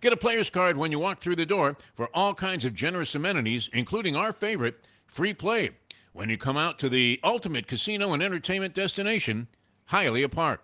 Get 0.00 0.12
a 0.12 0.16
player's 0.16 0.50
card 0.50 0.76
when 0.76 0.92
you 0.92 0.98
walk 0.98 1.20
through 1.20 1.36
the 1.36 1.46
door 1.46 1.76
for 1.94 2.08
all 2.14 2.34
kinds 2.34 2.64
of 2.64 2.74
generous 2.74 3.14
amenities, 3.14 3.68
including 3.72 4.14
our 4.14 4.32
favorite, 4.32 4.80
free 5.06 5.34
play, 5.34 5.70
when 6.12 6.28
you 6.28 6.38
come 6.38 6.56
out 6.56 6.78
to 6.80 6.88
the 6.88 7.18
ultimate 7.24 7.66
casino 7.66 8.12
and 8.12 8.22
entertainment 8.22 8.74
destination, 8.74 9.48
Hialeah 9.90 10.30
Park. 10.30 10.62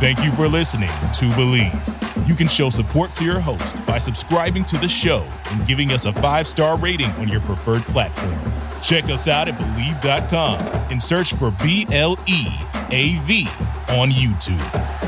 Thank 0.00 0.24
you 0.24 0.32
for 0.32 0.48
listening 0.48 0.88
to 0.88 1.30
Bleav. 1.36 2.28
You 2.28 2.34
can 2.34 2.48
show 2.48 2.70
support 2.70 3.14
to 3.14 3.24
your 3.24 3.40
host 3.40 3.84
by 3.86 3.98
subscribing 3.98 4.64
to 4.66 4.76
the 4.78 4.88
show 4.88 5.26
and 5.50 5.66
giving 5.66 5.92
us 5.92 6.04
a 6.04 6.12
five 6.12 6.46
star 6.46 6.76
rating 6.78 7.10
on 7.12 7.28
your 7.28 7.40
preferred 7.40 7.82
platform. 7.82 8.38
Check 8.82 9.04
us 9.04 9.28
out 9.28 9.48
at 9.48 9.54
Bleav.com 9.58 10.60
and 10.90 11.02
search 11.02 11.34
for 11.34 11.52
B 11.62 11.86
L 11.92 12.18
E 12.26 12.46
A 12.90 13.18
V 13.22 13.46
on 13.88 14.10
YouTube. 14.10 15.01